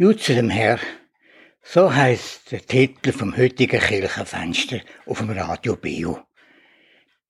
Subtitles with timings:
[0.00, 0.78] Jutze dem Herr,
[1.60, 6.24] so heißt der Titel vom heutigen Kirchenfenster auf dem Radio Bio.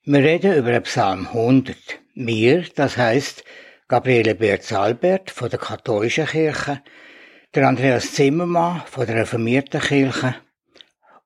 [0.04, 1.74] Wir reden über den Psalm 100.
[2.14, 3.42] Wir, das heißt
[3.88, 6.82] Gabriele Berz-Albert von der katholischen Kirche,
[7.54, 10.34] der Andreas Zimmermann von der reformierten Kirche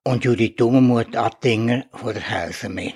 [0.05, 2.95] und Judith Dummermuth Attinger von der Helsenme.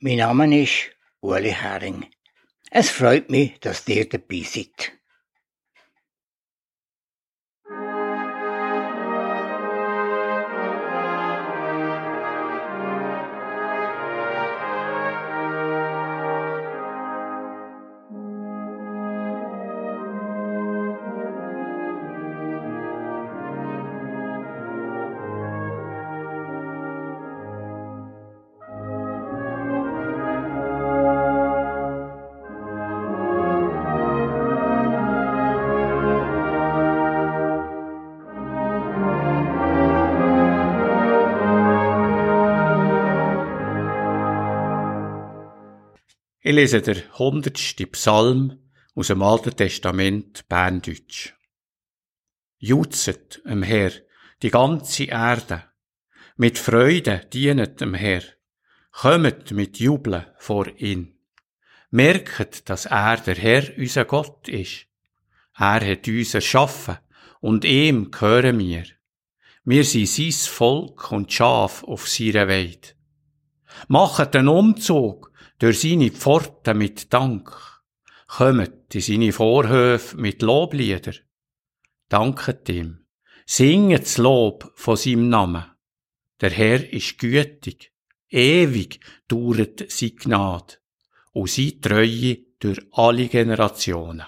[0.00, 0.90] Mein Name ist
[1.20, 2.06] Uli Hering.
[2.72, 4.96] Es freut mich, dass ihr dabei seid.
[46.48, 48.60] Ich lese der hundertste Psalm
[48.94, 51.32] aus dem Alten Testament Berndeutsch.
[52.58, 53.90] Jutzet dem Herr,
[54.42, 55.64] die ganze Erde.
[56.36, 58.22] Mit Freude dienet dem Herr.
[58.92, 61.18] Kommet mit Jubeln vor ihn.
[61.90, 64.86] Merket, dass er der Herr, unser Gott ist.
[65.58, 66.98] Er hat uns erschaffen
[67.40, 68.84] und ihm gehören wir.
[69.64, 72.94] Wir sind sein Volk und Schaf auf seiner Weide.
[73.88, 77.50] Machet den Umzug durch seine Pforten mit Dank,
[78.26, 81.14] kommet in seine Vorhöfe mit Loblieder.
[82.08, 83.06] Danket ihm,
[83.46, 85.64] singet das Lob von seinem Namen.
[86.40, 87.92] Der Herr ist gütig,
[88.28, 90.74] ewig dauert seine Gnade
[91.32, 94.26] und seine Treue durch alle Generationen.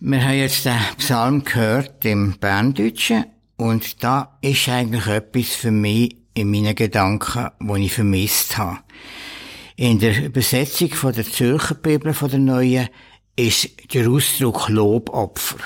[0.00, 3.24] Wir haben jetzt den Psalm gehört im Berndeutschen
[3.56, 8.78] und da ist eigentlich etwas für mich in meinen Gedanken, wo ich vermisst habe.
[9.76, 12.88] In der Übersetzung von der Zürcher Bibel von der Neuen
[13.36, 15.58] ist der Ausdruck Lobopfer.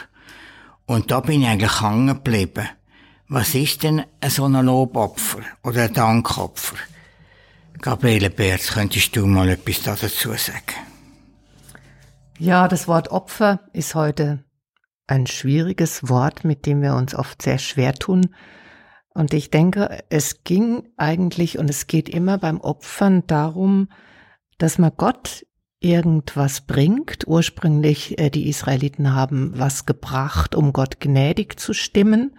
[0.87, 2.69] Und da bin ich eigentlich hängen geblieben.
[3.29, 6.77] Was ist denn so ein Lobopfer oder ein Dankopfer?
[7.81, 10.75] Gabriele Berz, könntest du mal etwas dazu sagen?
[12.39, 14.45] Ja, das Wort Opfer ist heute
[15.07, 18.35] ein schwieriges Wort, mit dem wir uns oft sehr schwer tun.
[19.15, 23.89] Und ich denke, es ging eigentlich und es geht immer beim Opfern darum,
[24.59, 25.47] dass man Gott
[25.81, 27.27] irgendwas bringt.
[27.27, 32.37] Ursprünglich äh, die Israeliten haben was gebracht, um Gott gnädig zu stimmen.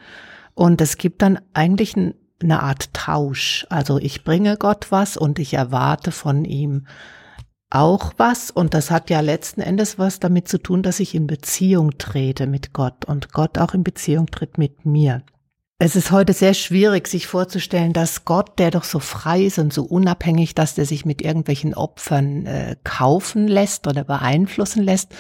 [0.53, 3.65] Und es gibt dann eigentlich eine Art Tausch.
[3.69, 6.85] Also ich bringe Gott was und ich erwarte von ihm
[7.69, 11.27] auch was und das hat ja letzten Endes was damit zu tun, dass ich in
[11.27, 15.21] Beziehung trete mit Gott und Gott auch in Beziehung tritt mit mir.
[15.81, 19.71] Es ist heute sehr schwierig, sich vorzustellen, dass Gott, der doch so frei ist und
[19.71, 25.13] so unabhängig, dass der sich mit irgendwelchen Opfern äh, kaufen lässt oder beeinflussen lässt.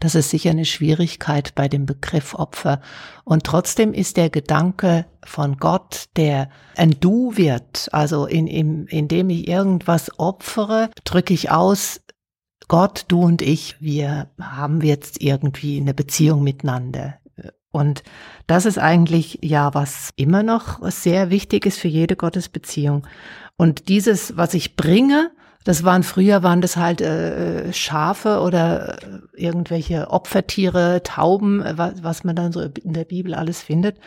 [0.00, 2.80] Das ist sicher eine Schwierigkeit bei dem Begriff Opfer.
[3.24, 9.28] Und trotzdem ist der Gedanke von Gott, der ein Du wird, also in, in, indem
[9.28, 12.00] ich irgendwas opfere, drücke ich aus,
[12.68, 17.18] Gott, du und ich, wir haben jetzt irgendwie eine Beziehung miteinander.
[17.76, 18.02] Und
[18.46, 23.06] das ist eigentlich ja was immer noch sehr wichtig ist für jede Gottesbeziehung.
[23.58, 25.30] Und dieses, was ich bringe,
[25.64, 32.02] das waren früher waren das halt äh, Schafe oder äh, irgendwelche Opfertiere, Tauben, äh, was,
[32.02, 33.98] was man dann so in der Bibel alles findet.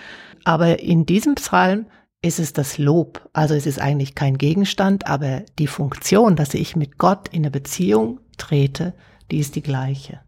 [0.45, 1.85] Aber in diesem Psalm
[2.23, 3.29] ist es das Lob.
[3.33, 7.51] Also es ist eigentlich kein Gegenstand, aber die Funktion, dass ich mit Gott in eine
[7.51, 8.93] Beziehung trete,
[9.29, 10.21] die ist die gleiche.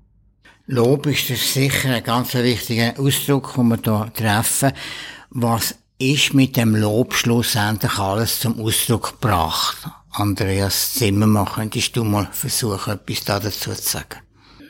[0.74, 4.72] Lob ist das sicher ein ganz wichtiger Ausdruck, den wir hier treffen.
[5.30, 9.86] Was ist mit dem Lob schlussendlich alles zum Ausdruck gebracht?
[10.12, 14.22] Andreas Zimmermann, könntest du mal versuchen, etwas dazu zu sagen?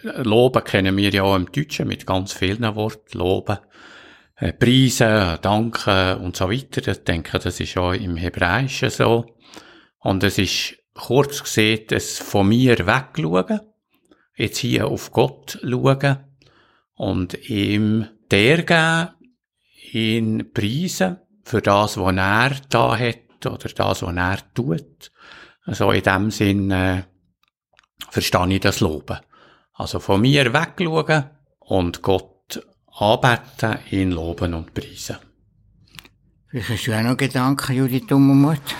[0.02, 3.20] Loben kennen wir ja auch im Deutschen mit ganz vielen Worten.
[3.20, 3.60] Loben,
[4.38, 6.88] äh, preisen, danken und so weiter.
[6.94, 9.28] Ich denke, das ist auch im Hebräischen so.
[10.00, 13.60] Und es ist kurz gesehen, das von mir wegschauen
[14.36, 16.18] jetzt hier auf Gott schauen
[16.96, 19.10] und ihm der geben,
[19.92, 25.12] ihn preisen für das, was er da hat oder das, was er tut.
[25.66, 27.04] Also in dem Sinn äh,
[28.10, 29.20] verstehe ich das Loben.
[29.74, 31.30] Also von mir wegschauen
[31.60, 35.18] und Gott anbeten, ihn loben und preisen.
[36.48, 38.76] Vielleicht hast du auch noch Gedanken, Judith Dummermuth?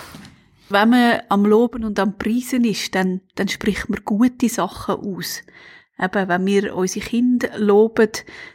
[0.72, 5.42] Wenn man am Loben und am Preisen ist, dann, dann spricht man gute Sachen aus.
[6.02, 8.10] Eben, wenn wir unsere Kinder loben,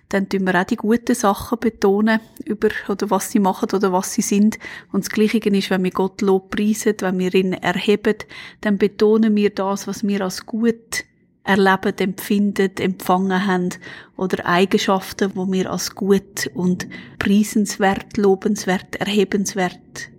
[0.09, 4.15] dann tun wir auch die guten Sachen betonen, über, oder was sie machen oder was
[4.15, 4.59] sie sind.
[4.91, 8.17] Und das Gleiche ist, wenn wir Gott Lob preisen, wenn wir ihn erheben,
[8.63, 11.05] dann betonen wir das, was wir als gut
[11.45, 13.69] erlebt, empfinden, empfangen haben
[14.17, 16.89] oder Eigenschaften, wo wir als gut und
[17.21, 20.11] preisenswert, lobenswert, erhebenswert,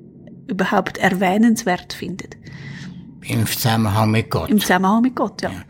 [0.47, 2.29] überhaupt erwähnenswert finden.
[3.21, 4.49] Im Zusammenhang mit Gott.
[4.49, 5.51] Im Zusammenhang mit Gott, ja.
[5.51, 5.63] ja.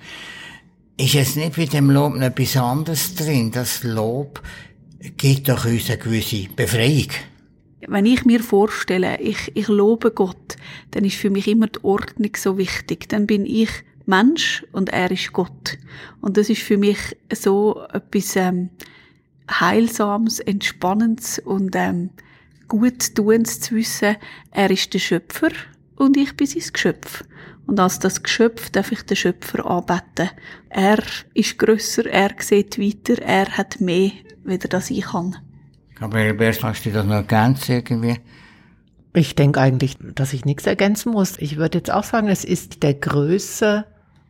[0.97, 3.51] Ist es nicht bei dem Lob noch etwas anderes drin?
[3.51, 4.41] Das Lob
[5.17, 7.09] gibt doch uns eine gewisse Befreiung.
[7.87, 10.57] Wenn ich mir vorstelle, ich, ich lobe Gott,
[10.91, 13.07] dann ist für mich immer die Ordnung so wichtig.
[13.09, 13.69] Dann bin ich
[14.07, 15.77] Mensch und er ist Gott.
[16.21, 16.97] Und das ist für mich
[17.31, 18.69] so etwas ähm,
[19.51, 22.09] Heilsames, Entspannendes und ähm,
[22.67, 24.17] Guttuendes zu wissen,
[24.51, 25.49] er ist der Schöpfer
[25.95, 27.23] und ich bin sein Geschöpf.
[27.65, 30.29] Und als das Geschöpf darf ich den Schöpfer anbeten.
[30.69, 30.99] Er
[31.33, 34.11] ist grösser, er sieht weiter, er hat mehr,
[34.43, 35.35] weder das ich kann.
[35.95, 38.19] Gabriel Bers, hast du das noch ergänzt irgendwie?
[39.13, 41.37] Ich denke eigentlich, dass ich nichts ergänzen muss.
[41.39, 43.85] Ich würde jetzt auch sagen, es ist der Größe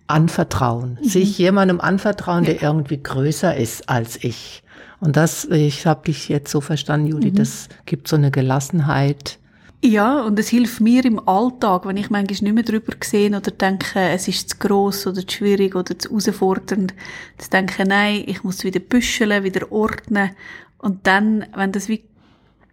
[0.08, 0.98] anvertrauen.
[1.02, 1.08] Mhm.
[1.08, 4.64] Sich jemandem anvertrauen, der irgendwie größer ist als ich.
[5.00, 7.36] Und das, ich habe dich jetzt so verstanden, Juli, mhm.
[7.36, 9.38] das gibt so eine Gelassenheit.
[9.84, 13.52] Ja, und es hilft mir im Alltag, wenn ich manchmal nicht mehr drüber sehe oder
[13.52, 16.96] denke, es ist zu gross oder zu schwierig oder zu herausfordernd,
[17.38, 20.32] zu denken, nein, ich muss wieder büscheln, wieder ordnen.
[20.80, 22.04] Und dann, wenn das wie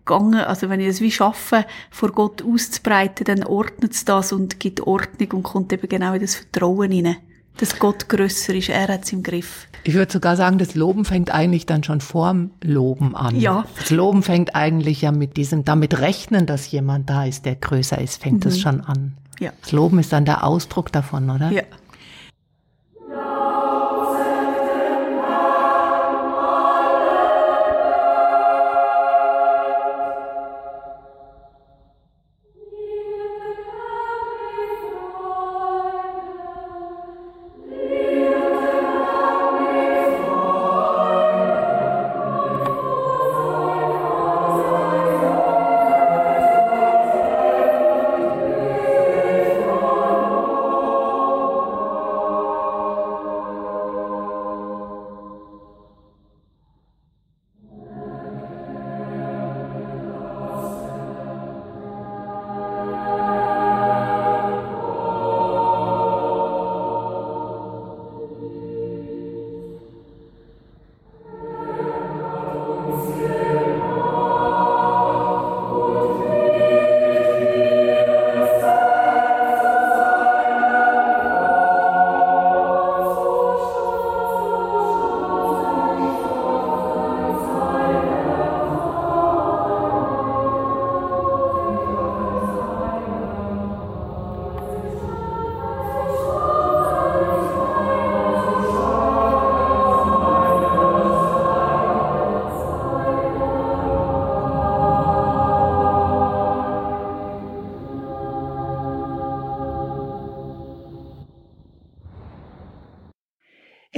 [0.05, 4.59] gegangen, also wenn ich es wie schaffe, vor Gott auszubreiten, dann ordnet es das und
[4.59, 7.17] gibt Ordnung und kommt eben genau in das Vertrauen hinein.
[7.59, 9.69] Dass Gott grösser ist, er hat es im Griff.
[9.85, 13.39] Ich würde sogar sagen, das Loben fängt eigentlich dann schon vorm Loben an.
[13.39, 13.65] Ja.
[13.79, 18.01] Das Loben fängt eigentlich ja mit diesem, damit rechnen, dass jemand da ist, der größer
[18.01, 18.41] ist, fängt mhm.
[18.41, 19.15] das schon an.
[19.39, 19.53] Ja.
[19.61, 21.51] Das Loben ist dann der Ausdruck davon, oder?
[21.51, 21.63] Ja.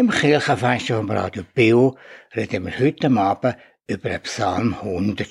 [0.07, 1.97] Im Kirchenfenster vom Radio Bio
[2.33, 3.57] reden wir heute Abend
[3.89, 5.29] über den Psalm 100.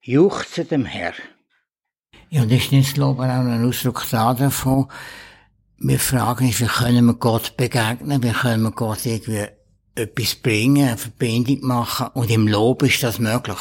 [0.00, 1.12] Juchze dem Herr.
[2.30, 4.90] Ja, und ist nicht das Lob auch ein Ausdruck davon,
[5.76, 9.44] wir fragen uns, wie können wir Gott begegnen, wie können wir Gott irgendwie
[9.94, 13.58] etwas bringen, eine Verbindung machen, und im Lob ist das möglich.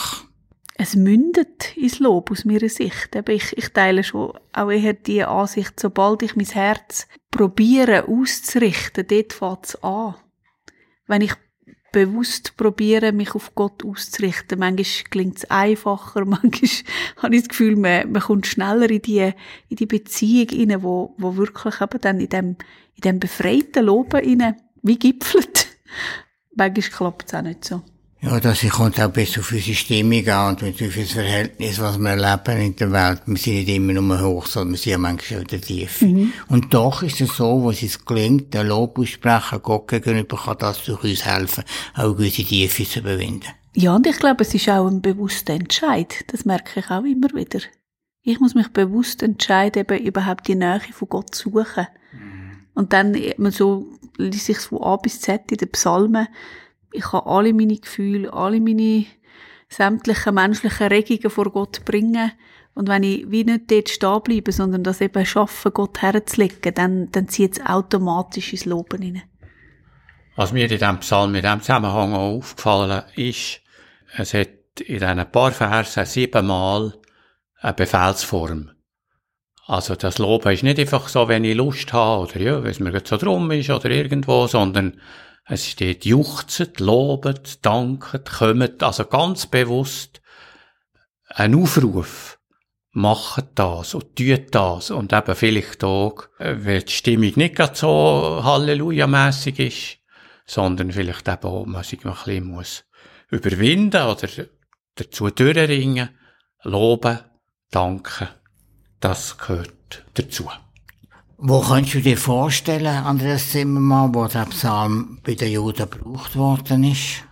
[0.75, 3.13] Es mündet ins Lob aus meiner Sicht.
[3.13, 9.05] Aber ich, ich teile schon auch eher die Ansicht, sobald ich mein Herz probiere auszurichten,
[9.05, 10.15] dort fängt es an.
[11.09, 11.33] Wenn ich
[11.91, 14.59] bewusst probiere, mich auf Gott auszurichten.
[14.59, 16.71] Manchmal klingt es einfacher, manchmal
[17.17, 19.33] habe ich das Gefühl, man, man kommt schneller in die,
[19.69, 22.47] in die Beziehung rein, wo, wo wirklich eben dann in dem,
[22.95, 25.67] in dem befreiten Loben rein, wie gipfelt.
[26.55, 27.81] manchmal klappt es auch nicht so.
[28.21, 32.09] Ja, das kommt auch besser auf unsere Stimmung an und auf das Verhältnis, was wir
[32.09, 33.21] erleben in der Welt.
[33.25, 36.05] Wir sind nicht immer nur hoch, sondern wir sind ja manchmal auch in der Tiefe.
[36.05, 36.33] Mhm.
[36.49, 40.83] Und doch ist es so, wo es gelingt, der Lob aussprechen, Gott gegenüber kann das
[40.83, 41.63] durch uns helfen,
[41.95, 43.47] auch gewisse Tiefe zu überwinden.
[43.73, 46.25] Ja, und ich glaube, es ist auch ein bewusster Entscheid.
[46.27, 47.61] Das merke ich auch immer wieder.
[48.21, 51.87] Ich muss mich bewusst entscheiden, eben überhaupt die Nähe von Gott zu suchen.
[52.11, 52.51] Mhm.
[52.73, 56.27] Und dann, man so, liest sich von A bis Z in den Psalmen,
[56.91, 59.05] ich kann alle meine Gefühle, alle meine
[59.69, 62.31] sämtlichen menschlichen Regungen vor Gott bringen.
[62.73, 67.11] Und wenn ich wie nicht dort stehen bleibe, sondern das eben schaffe, Gott herzulegen, dann,
[67.11, 69.23] dann zieht es automatisch ins Loben hinein.
[70.35, 73.61] Was mir in diesem Psalm in diesem Zusammenhang auch aufgefallen ist,
[74.17, 74.47] es hat
[74.79, 76.93] in diesen paar Versen siebenmal
[77.59, 78.71] eine Befehlsform.
[79.67, 82.79] Also das Loben ist nicht einfach so, wenn ich Lust habe oder ja, wenn es
[82.79, 84.99] mir so drum ist oder irgendwo, sondern
[85.49, 90.21] es steht juchzet, lobet, danket, kommet, also ganz bewusst
[91.27, 92.39] ein Aufruf.
[92.91, 98.41] Macht das und tut das und eben vielleicht auch, wenn die Stimmung nicht gerade so
[98.43, 99.97] Halleluja-mässig ist,
[100.45, 102.83] sondern vielleicht eben auch, man sich ein bisschen muss
[103.29, 104.27] überwinden oder
[104.95, 106.09] dazu durchringen,
[106.63, 107.19] loben,
[107.69, 108.27] danken.
[108.99, 110.49] Das gehört dazu.
[111.41, 116.83] Wo kannst du dir vorstellen, Andreas Zimmermann, wo der Psalm bei den Juden gebraucht worden
[116.83, 117.23] ist?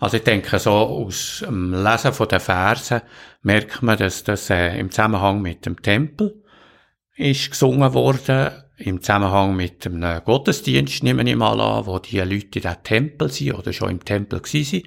[0.00, 3.02] Also ich denke, so aus dem Lesen den Versen
[3.42, 6.42] merkt man, dass das äh, im Zusammenhang mit dem Tempel
[7.14, 12.34] ist gesungen worden, im Zusammenhang mit dem Gottesdienst, nehmen ich mal an, wo die Leute
[12.34, 14.82] in diesem Tempel sind oder schon im Tempel waren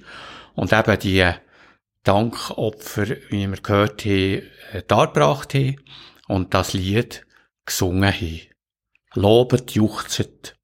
[0.56, 1.32] und eben die
[2.04, 4.42] Dankopfer, wie wir gehört haben,
[4.74, 5.78] äh, dargebracht haben
[6.28, 7.26] und das Lied
[7.68, 8.42] gesungen haben.
[9.14, 10.56] Lobet, juchzet,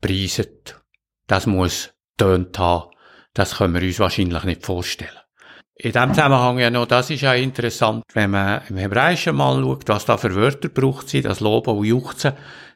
[0.00, 0.80] preiset.
[1.26, 2.90] Das muss tönt haben.
[3.34, 5.10] Das können wir uns wahrscheinlich nicht vorstellen.
[5.74, 9.88] In dem Zusammenhang ja noch, das ist ja interessant, wenn man im Hebräischen mal schaut,
[9.88, 12.32] was da für Wörter braucht sie, das Loben und Juchzen,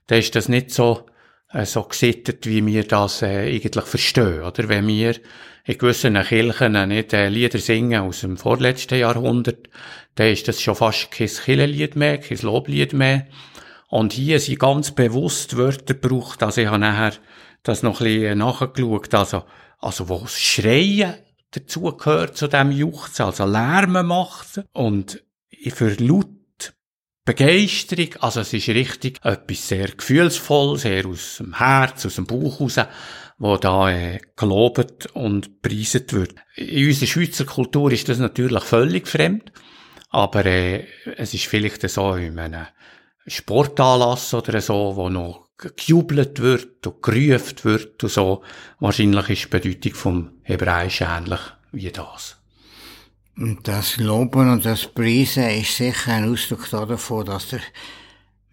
[0.06, 1.06] dann ist das nicht so,
[1.50, 4.68] äh, so gesittet, wie wir das äh, eigentlich verstehen, oder?
[4.68, 5.14] Wenn wir
[5.70, 9.68] in gewissen Kirchen nicht äh, Lieder singen aus dem vorletzten Jahrhundert,
[10.16, 13.28] dann ist das schon fast kein Kirchenlied mehr, kein Loblied mehr.
[13.88, 17.12] Und hier sind ganz bewusst Wörter gebraucht, also ich habe nachher
[17.62, 19.44] das noch ein bisschen nachgeschaut, also,
[19.78, 21.14] also wo das Schreien
[21.52, 25.22] dazu gehört, zu dem Juchzen, also Lärmen macht und
[25.68, 26.39] für laut
[27.34, 32.60] Begeisterung, also es ist richtig etwas sehr gefühlsvoll, sehr aus dem Herz, aus dem Bauch
[32.60, 32.80] raus,
[33.38, 36.34] wo da äh, gelobt und preiset wird.
[36.56, 39.52] In unserer Schweizer Kultur ist das natürlich völlig fremd,
[40.08, 42.66] aber äh, es ist vielleicht so in einem
[43.28, 48.42] Sportanlass oder so, wo noch gejubelt wird und gerufen wird und so.
[48.80, 52.39] Wahrscheinlich ist die Bedeutung vom Hebräischen ähnlich wie das.
[53.40, 57.60] Und das Loben und das Preisen ist sicher ein Ausdruck davon, dass der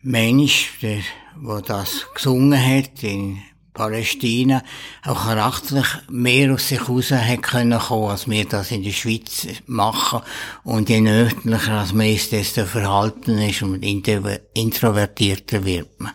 [0.02, 1.00] Mensch, der,
[1.36, 3.40] der das gesungen hat in
[3.74, 4.64] Palästina,
[5.04, 9.46] auch charakterlich mehr aus sich raus hat können kommen, als wir das in der Schweiz
[9.66, 10.22] machen.
[10.64, 16.14] Und je nördlicher als man ist, desto verhalten ist und introvertierter wird man.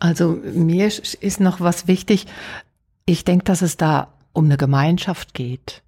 [0.00, 2.26] Also mir ist noch was wichtig.
[3.06, 5.83] Ich denke, dass es da um eine Gemeinschaft geht.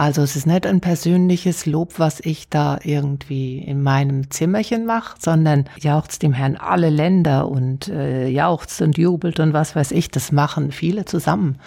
[0.00, 5.14] Also es ist nicht ein persönliches Lob, was ich da irgendwie in meinem Zimmerchen mache,
[5.18, 10.10] sondern jauchzt dem Herrn alle Länder und äh, jauchzt und jubelt und was weiß ich,
[10.10, 11.58] das machen viele zusammen.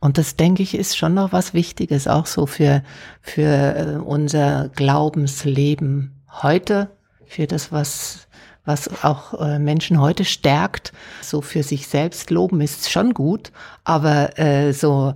[0.00, 2.82] Und das denke ich ist schon noch was Wichtiges, auch so für,
[3.22, 6.90] für äh, unser Glaubensleben heute,
[7.24, 8.26] für das, was,
[8.64, 10.92] was auch äh, Menschen heute stärkt.
[11.22, 13.52] So für sich selbst loben ist schon gut,
[13.84, 15.14] aber äh, so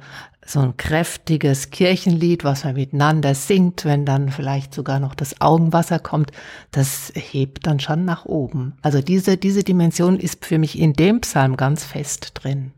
[0.51, 5.99] so ein kräftiges Kirchenlied, was man miteinander singt, wenn dann vielleicht sogar noch das Augenwasser
[5.99, 6.33] kommt,
[6.73, 8.75] das hebt dann schon nach oben.
[8.83, 12.73] Also diese, diese Dimension ist für mich in dem Psalm ganz fest drin.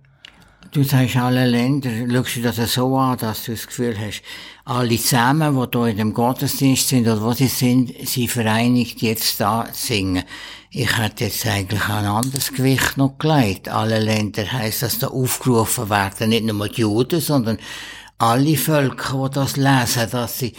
[0.72, 4.22] Du sagst alle Länder, schaust du das so an, dass du das Gefühl hast,
[4.64, 9.38] alle zusammen, die hier in dem Gottesdienst sind oder wo sie sind, sie vereinigt jetzt
[9.38, 10.24] da singen.
[10.70, 13.68] Ich hätte jetzt eigentlich ein anderes Gewicht noch gelegt.
[13.68, 17.58] Alle Länder heisst, dass da aufgerufen werden, nicht nur die Juden, sondern
[18.16, 20.54] alle Völker, die das lesen, dass sie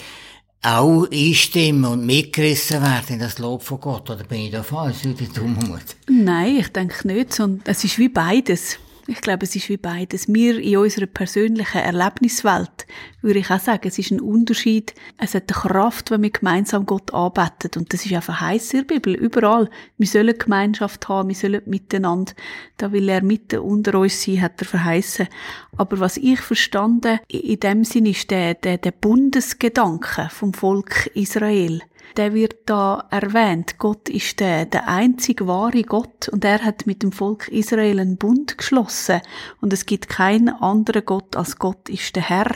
[0.62, 4.12] auch einstimmen und mitgerissen werden in das Lob von Gott.
[4.12, 5.96] Oder bin ich da falsch, wie der Dummut?
[6.08, 8.77] Nein, ich denke nicht, sondern es ist wie beides.
[9.05, 10.33] Ich glaube, es ist wie beides.
[10.33, 12.88] Wir in unserer persönlichen Erlebniswelt,
[13.22, 14.93] würde ich auch sagen, es ist ein Unterschied.
[15.17, 17.72] Es hat eine Kraft, wenn wir gemeinsam Gott anbeten.
[17.75, 19.13] Und das ist einfach heiß in der Bibel.
[19.13, 19.69] Überall.
[19.98, 22.31] Wir sollen Gemeinschaft haben, wir sollen miteinander.
[22.77, 25.27] Da will er mitten unter uns sein, hat er verheißen.
[25.75, 31.81] Aber was ich verstanden in dem Sinn ist der, der, der Bundesgedanke vom Volk Israel
[32.17, 33.77] der wird da erwähnt.
[33.77, 38.17] Gott ist der, der einzig wahre Gott und er hat mit dem Volk Israel einen
[38.17, 39.22] Bund geschlossen
[39.62, 42.55] und es gibt keinen anderen Gott als Gott ist der Herr.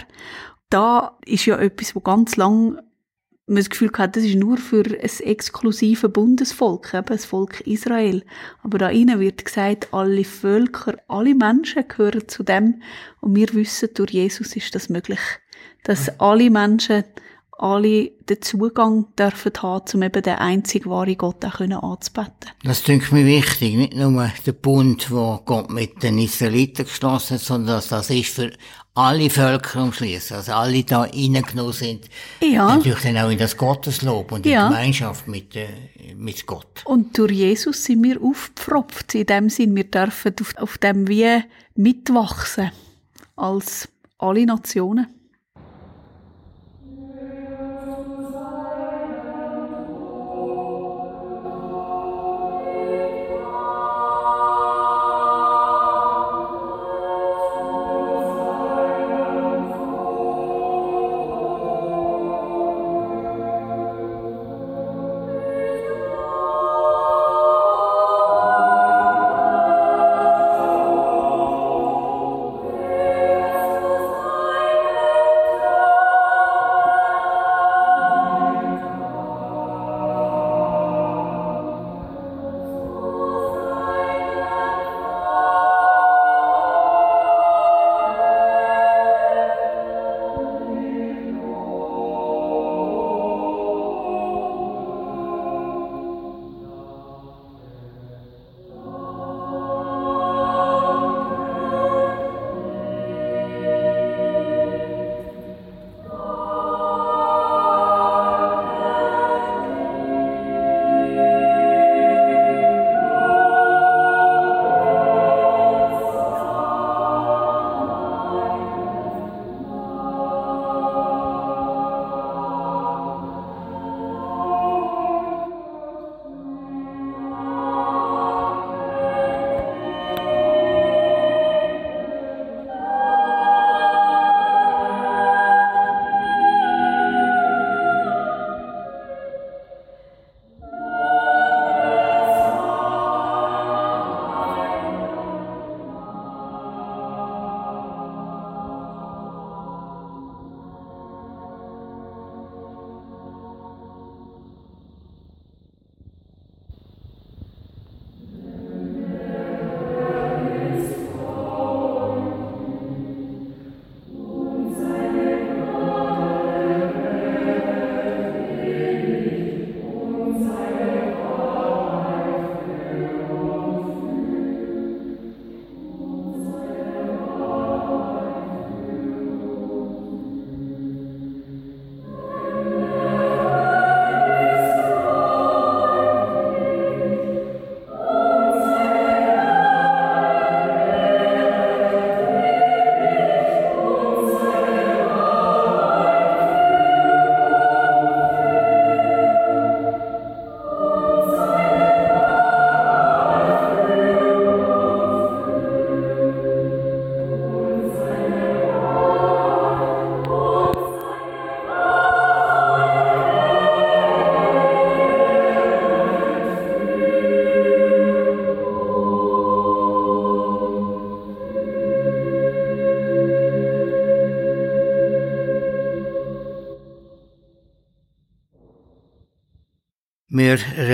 [0.70, 2.80] Da ist ja etwas, wo ganz lang
[3.48, 8.24] man das Gefühl hat, das ist nur für ein exklusive Bundesvolk, eben das Volk Israel.
[8.62, 12.82] Aber da innen wird gesagt, alle Völker, alle Menschen gehören zu dem.
[13.22, 15.22] Und wir wissen, durch Jesus ist das möglich,
[15.84, 17.06] dass alle Menschen
[17.60, 22.52] alle den Zugang dürfen haben, um eben den einzig wahren Gott auch anzubeten.
[22.64, 23.76] Das klingt mir wichtig.
[23.76, 28.34] Nicht nur der Bund, wo Gott mit den Israeliten geschlossen hat, sondern dass das ist
[28.34, 28.52] für
[28.94, 32.10] alle Völker umschließen, also alle da reingenommen sind.
[32.42, 32.76] Ja.
[32.76, 34.68] Natürlich dann auch in das Gotteslob und in Ja.
[34.68, 35.68] die Gemeinschaft mit, äh,
[36.16, 36.82] mit Gott.
[36.86, 39.14] Und durch Jesus sind wir aufgepfropft.
[39.14, 41.44] In dem Sinn, wir dürfen auf, auf dem wie
[41.76, 42.72] mitwachsen.
[43.36, 43.88] Als
[44.18, 45.08] alle Nationen.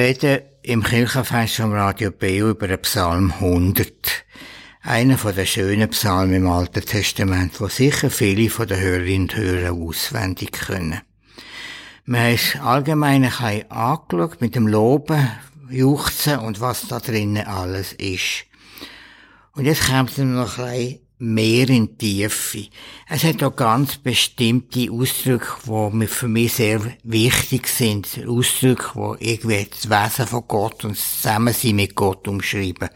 [0.03, 4.25] Wir reden im Kirchenfest vom Radio Beo über den Psalm 100.
[4.81, 9.37] Einer von den schönen Psalmen im Alten Testament, wo sicher viele von den Hörerinnen und
[9.37, 10.99] Hörern auswendig können.
[12.05, 13.23] Wir haben es allgemein
[13.69, 15.31] angeschaut mit dem Loben,
[15.69, 18.43] Juchzen und was da drinnen alles ist.
[19.53, 22.67] Und jetzt kommt noch ein mehr in die Tiefe.
[23.15, 28.07] Es hat auch ganz bestimmte Ausdrücke, die für mich sehr wichtig sind.
[28.27, 32.89] Ausdrücke, die irgendwie das Wesen von Gott und das Zusammensein mit Gott umschreiben.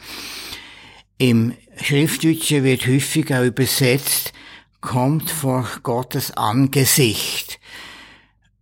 [1.19, 4.33] Im Schriftdeutschen wird häufig auch übersetzt,
[4.81, 7.59] kommt vor Gottes Angesicht.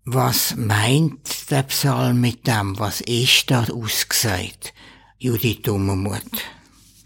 [0.04, 2.78] Was meint der Psalm mit dem?
[2.80, 4.74] Was ist da ausgesagt?
[5.20, 6.42] Judith Dummermuth.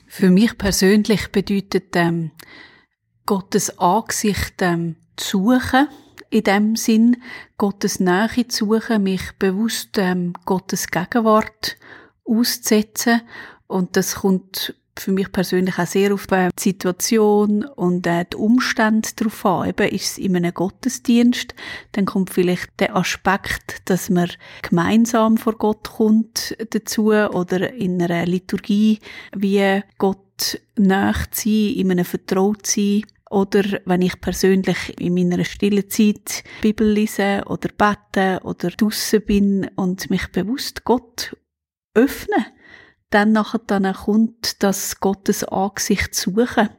[0.08, 2.32] Für mich persönlich bedeutet ähm,
[3.30, 5.88] Gottes Angesicht ähm, zu suchen,
[6.32, 7.18] in dem Sinn,
[7.60, 11.78] Gottes Nähe zu suchen, mich bewusst ähm, Gottes Gegenwart
[12.26, 13.22] auszusetzen.
[13.68, 19.10] Und das kommt für mich persönlich auch sehr auf die Situation und äh, die Umstände
[19.16, 19.70] drauf an.
[19.70, 21.54] Eben ist es in einem Gottesdienst,
[21.92, 24.32] dann kommt vielleicht der Aspekt, dass man
[24.64, 28.98] gemeinsam vor Gott kommt dazu oder in einer Liturgie,
[29.36, 33.04] wie Gott nach sein, in einem Vertrautsein.
[33.30, 39.70] Oder wenn ich persönlich in meiner stillen Zeit Bibel lese oder bete oder draussen bin
[39.76, 41.36] und mich bewusst Gott
[41.94, 42.46] öffne,
[43.10, 46.70] dann nachher dann kommt das Gottes Angesicht suchen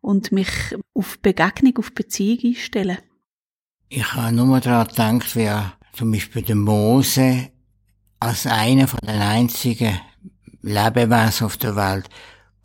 [0.00, 2.98] und mich auf Begegnung, auf Beziehung einstellen.
[3.88, 5.50] Ich habe nur daran gedacht, wie
[5.92, 7.50] zum Beispiel der Mose
[8.18, 10.00] als einer von den einzigen
[10.62, 12.08] Lebewesen auf der Welt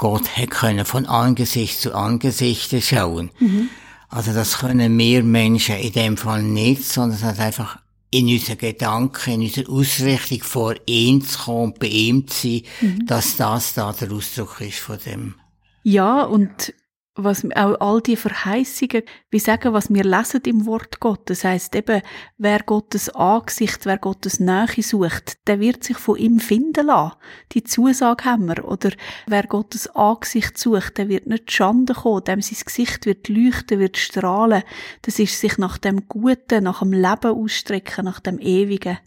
[0.01, 3.29] Gott können von Angesicht zu Angesicht schauen.
[3.39, 3.69] Mhm.
[4.09, 7.77] Also das können wir Menschen in dem Fall nicht, sondern es hat einfach
[8.09, 13.05] in unseren Gedanken, in unserer Ausrichtung vor ihm zu kommen, bei ihm zu sein, mhm.
[13.05, 15.35] dass das da der Ausdruck ist von dem.
[15.83, 16.73] Ja, und
[17.15, 21.41] was auch all die Verheißungen, wie sagen, was wir lesen im Wort Gottes.
[21.41, 22.01] Das heißt eben,
[22.37, 27.17] wer Gottes Angesicht, wer Gottes Nähe sucht, der wird sich von ihm finden lassen.
[27.51, 28.63] Die Zusage haben wir.
[28.65, 28.91] Oder
[29.27, 33.97] wer Gottes Angesicht sucht, der wird nicht Schande kommen, dem sein Gesicht wird leuchten, wird
[33.97, 34.63] strahlen.
[35.01, 38.97] Das ist sich nach dem Guten, nach dem Leben ausstrecken, nach dem Ewigen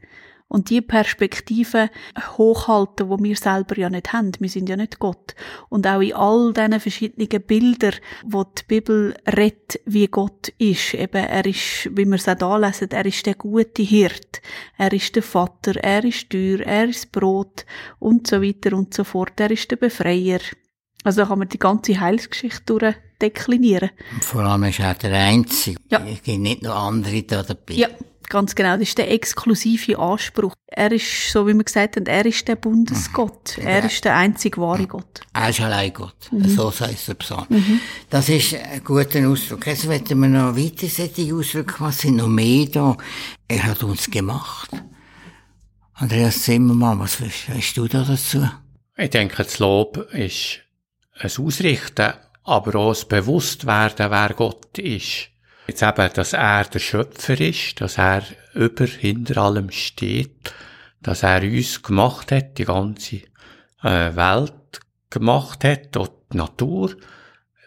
[0.49, 1.91] und die Perspektive
[2.37, 4.33] hochhalten, wo wir selber ja nicht haben.
[4.39, 5.35] Wir sind ja nicht Gott.
[5.69, 10.95] Und auch in all diesen verschiedenen Bildern, wo die Bibel redet, wie Gott ist.
[10.95, 14.43] Eben, er ist, wie wir es auch da lesen, er ist der gute Hirt.
[14.79, 17.65] Er ist der Vater, er ist Tür, er ist Brot
[17.99, 19.41] und so weiter und so fort.
[19.41, 20.41] Er ist der Befreier.
[21.05, 23.91] Also da kann man die ganze Heilsgeschichte durchdeklinieren.
[24.23, 25.79] Vor allem ist er der Einzige.
[25.91, 26.05] Ja.
[26.05, 27.75] Es gibt nicht noch andere da dabei.
[27.75, 27.89] Ja.
[28.29, 30.55] Ganz genau, das ist der exklusive Anspruch.
[30.67, 33.59] Er ist, so wie wir gesagt haben, er ist der Bundesgott.
[33.59, 33.67] Mhm.
[33.67, 35.21] Er ist der einzige wahre Gott.
[35.35, 36.33] Er ist allein Gott.
[36.33, 36.49] Mhm.
[36.49, 37.45] So heißt der Psalm.
[37.49, 37.81] Mhm.
[38.09, 39.67] Das ist ein guter Ausdruck.
[39.67, 41.75] Jetzt werden wir noch weiter solche Ausdrücke.
[41.79, 42.97] Was sind noch mehr da?
[43.47, 44.71] Er hat uns gemacht.
[45.93, 48.49] Andreas Zimmermann, was hast du da dazu?
[48.97, 50.61] Ich denke, das Lob ist
[51.15, 52.13] ein Ausrichten,
[52.45, 55.29] aber auch ein Bewusstwerden, wer Gott ist.
[55.67, 58.23] Jetzt eben, dass er der Schöpfer ist, dass er
[58.53, 60.53] über, hinter allem steht,
[61.01, 63.23] dass er uns gemacht hat, die ganze
[63.83, 66.95] äh, Welt gemacht hat, auch die Natur,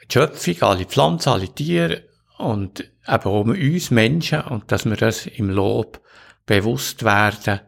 [0.04, 2.04] die Schöpfung, alle Pflanzen, alle Tiere
[2.38, 6.02] und eben auch uns Menschen und dass wir das im Lob
[6.46, 7.62] bewusst werden,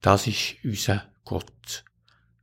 [0.00, 1.84] das ist unser Gott.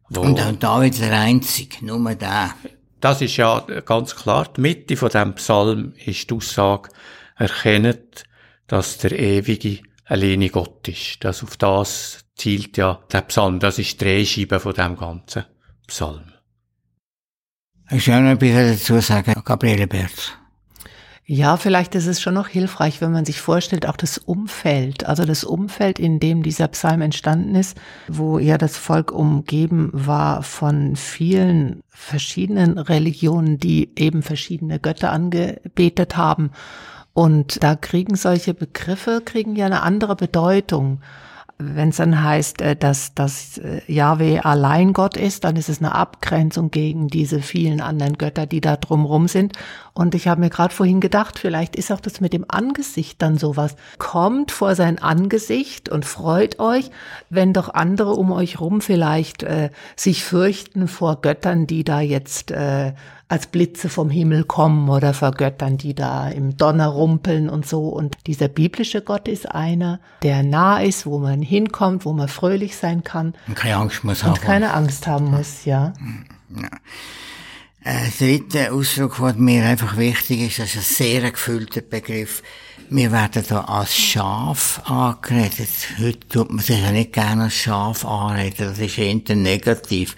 [0.10, 2.56] Wo und auch David der Einzige, nur der.
[3.00, 6.89] Das ist ja ganz klar, die Mitte von dem Psalm ist die Aussage,
[7.36, 8.24] erkennt,
[8.67, 11.24] dass der Ewige alleine Gott ist.
[11.24, 13.60] Das auf das zielt ja der Psalm.
[13.60, 15.45] Das ist die Drehscheibe von dem ganzen
[15.88, 16.34] Psalm.
[17.91, 20.34] Ich will noch ein bisschen dazu sagen, Gabriele Berz.
[21.31, 25.25] Ja, vielleicht ist es schon noch hilfreich, wenn man sich vorstellt, auch das Umfeld, also
[25.25, 30.95] das Umfeld, in dem dieser Psalm entstanden ist, wo ja das Volk umgeben war von
[30.95, 36.49] vielen verschiedenen Religionen, die eben verschiedene Götter angebetet haben.
[37.13, 40.99] Und da kriegen solche Begriffe, kriegen ja eine andere Bedeutung.
[41.62, 45.80] Wenn es dann heißt, äh, dass, dass äh, Yahweh allein Gott ist, dann ist es
[45.80, 49.58] eine Abgrenzung gegen diese vielen anderen Götter, die da drumrum sind.
[49.93, 53.38] Und ich habe mir gerade vorhin gedacht, vielleicht ist auch das mit dem Angesicht dann
[53.38, 53.76] sowas.
[53.98, 56.91] Kommt vor sein Angesicht und freut euch,
[57.30, 62.52] wenn doch andere um euch rum vielleicht äh, sich fürchten vor Göttern, die da jetzt
[62.52, 62.93] äh,
[63.29, 67.87] als Blitze vom Himmel kommen oder vor Göttern, die da im Donner rumpeln und so.
[67.87, 72.75] Und dieser biblische Gott ist einer, der nah ist, wo man hinkommt, wo man fröhlich
[72.75, 73.35] sein kann.
[73.47, 74.33] Und keine Angst muss haben.
[74.33, 75.93] Und keine Angst haben muss, ja.
[76.59, 76.69] ja.
[77.83, 82.41] Ein dritter Ausdruck, der mir einfach wichtig ist, das ist ein sehr gefüllter Begriff.
[82.89, 85.69] Wir werden da als Schaf angeredet.
[85.99, 88.69] Heute tut man sich ja nicht gerne als Schaf anreden.
[88.69, 90.15] Das ist eher negativ.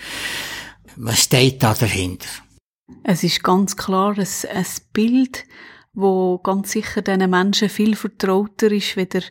[0.96, 2.28] Was steht da dahinter?
[3.04, 5.46] Es ist ganz klar ein, ein Bild,
[5.94, 9.22] wo ganz sicher diesen Menschen viel vertrauter ist, weder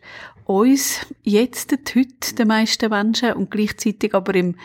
[0.44, 4.56] uns jetzt, heute, den meisten Menschen, und gleichzeitig aber im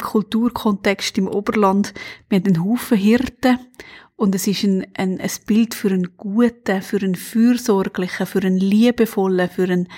[0.00, 1.94] Kulturkontext im Oberland.
[2.32, 3.58] Haben einen Haufen Hirten
[4.16, 8.58] und es ist ein, ein, ein Bild für einen guten, für einen fürsorglichen, für einen
[8.58, 9.88] liebevollen, für einen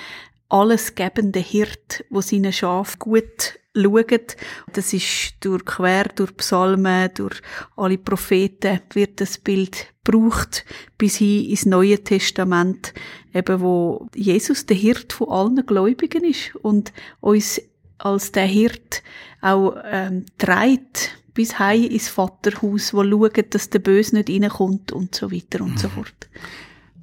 [0.48, 4.36] allesgebenden Hirt, wo seine Schaf gut schaut.
[4.72, 7.40] Das ist durch quer, durch Psalmen, durch
[7.76, 10.64] alle Propheten wird das Bild gebraucht,
[10.98, 12.94] bis hin ins Neue Testament,
[13.34, 17.60] eben wo Jesus der Hirt von allen Gläubigen ist und uns
[17.98, 19.02] als der Hirt
[19.40, 25.14] auch ähm, trägt bis heim ins Vaterhaus, wo schaut, dass der Böse nicht reinkommt und
[25.14, 26.28] so weiter und so fort.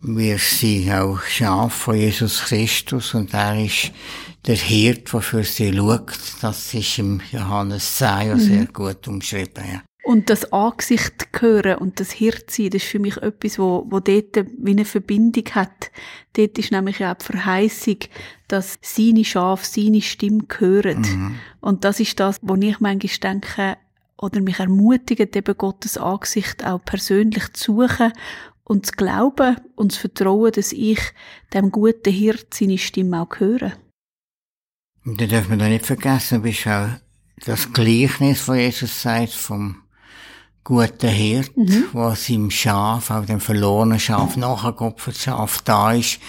[0.01, 3.91] Wir sind auch Schaf von Jesus Christus und er ist
[4.45, 6.17] der Hirt, der für sie schaut.
[6.41, 8.39] Das ist im Johannes 10 ja mhm.
[8.39, 9.63] sehr gut umschrieben.
[9.71, 9.82] Ja.
[10.06, 14.45] Und das Angesicht hören und das Hirtsein, das ist für mich etwas, wo, wo dort
[14.58, 15.91] wie eine Verbindung hat.
[16.34, 17.97] Dort ist nämlich auch die Verheißung,
[18.49, 21.01] dass seine Schafe seine Stimme hören.
[21.01, 21.36] Mhm.
[21.62, 23.77] Und das ist das, wo ich manchmal denke,
[24.17, 28.12] oder mich ermutigt, eben Gottes Angesicht auch persönlich zu suchen
[28.65, 30.99] und zu glauben und zu vertrauen, dass ich
[31.53, 33.73] dem guten Hirt seine Stimme auch höre.
[35.06, 36.88] Und dann darf man da nicht vergessen, du bist auch
[37.46, 39.78] das Gleichnis, von Jesus sagt, vom
[40.63, 41.86] guten Hirt, mhm.
[41.92, 46.20] wo seinem Schaf, auch dem verlorenen Schaf, für das Schaf da ist.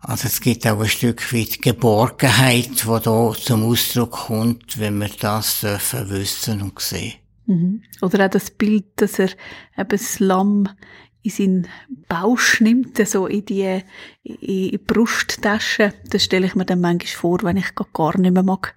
[0.00, 5.10] Also es gibt auch ein Stück weit Geborgenheit, die da zum Ausdruck kommt, wenn wir
[5.18, 7.14] das dürfen wissen und sehen.
[7.46, 7.82] Mhm.
[8.00, 9.30] Oder auch das Bild, dass er
[9.76, 10.68] eben das Lamm
[11.22, 11.68] in seinen
[12.08, 13.82] Bausch nimmt, so in die,
[14.22, 15.94] in die Brusttasche.
[16.10, 18.74] Das stelle ich mir dann manchmal vor, wenn ich gar nicht mehr mag.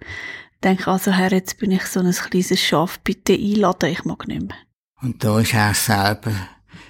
[0.62, 4.42] Denke also, Herr, jetzt bin ich so ein kleines Schaf, bitte einladen, ich mag nicht
[4.42, 4.56] mehr.
[5.00, 6.32] Und da ist er selber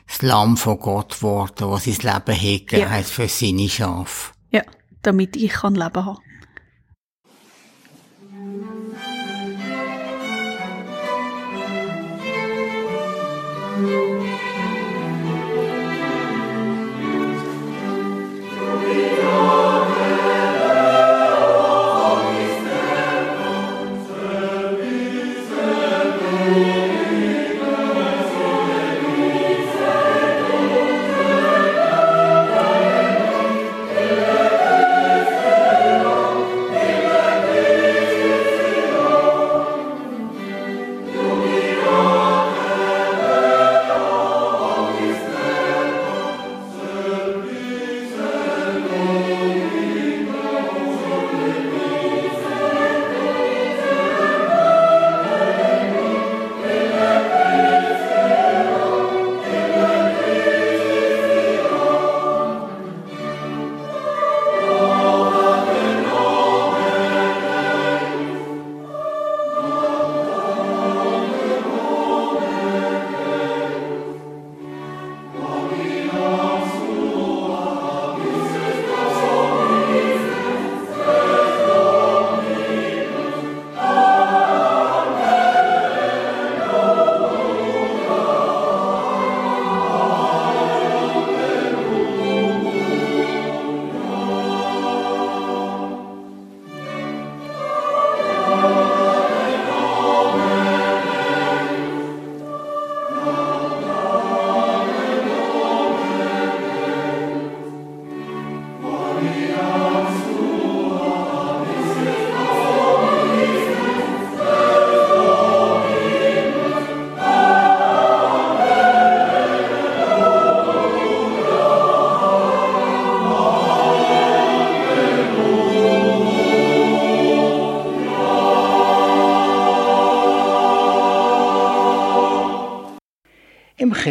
[0.07, 2.91] das Lamm von Gott geworden, das sein Leben hegegeben ja.
[2.91, 4.33] hat für seine Schafe.
[4.51, 4.63] Ja,
[5.01, 6.19] damit ich kann Leben haben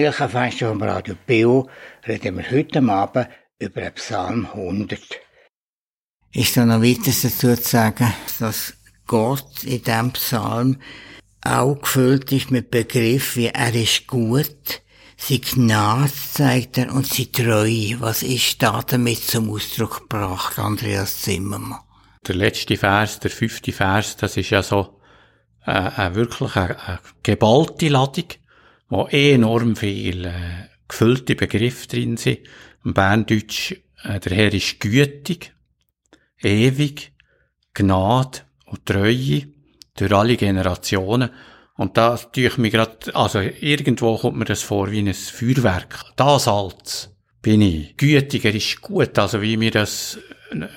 [0.02, 1.70] Kirchenfenster vom Radio Bio
[2.08, 3.28] reden wir heute Abend
[3.60, 5.00] über den Psalm 100.
[6.34, 8.74] Ist da noch weiteres dazu zu sagen, dass
[9.06, 10.78] Gott in diesem Psalm
[11.46, 14.82] auch gefüllt ist mit Begriffen wie er ist gut,
[15.18, 18.02] seine Gnade zeigt er und seine Treue.
[18.02, 21.78] Was ist da damit zum Ausdruck gebracht, Andreas Zimmermann?
[22.28, 25.00] Der letzte Vers, der fünfte Vers, das ist ja so
[25.68, 28.26] äh, äh, wirklich eine, eine geballte Ladung
[28.92, 32.42] wo enorm viel äh, gefüllte Begriffe drin sind.
[32.84, 33.72] Im Berndeutsch,
[34.04, 35.54] äh, der Herr ist gütig,
[36.42, 37.14] ewig,
[37.74, 39.48] Gnade und Treue
[39.96, 41.30] durch alle Generationen.
[41.78, 46.04] Und da tue ich mir grad, also irgendwo kommt mir das vor wie ein Feuerwerk.
[46.18, 47.96] Das als bin ich.
[47.96, 50.20] Gütiger ist gut, also wie wir das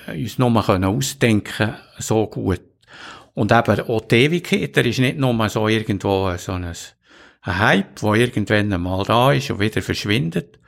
[0.07, 2.61] äh, uns nur können ausdenken, so gut.
[3.33, 6.73] Und eben auch die Ewigkeit, der ist nicht nur so irgendwo so ein
[7.45, 10.59] ein Hype, wo irgendwann einmal da ist und wieder verschwindet.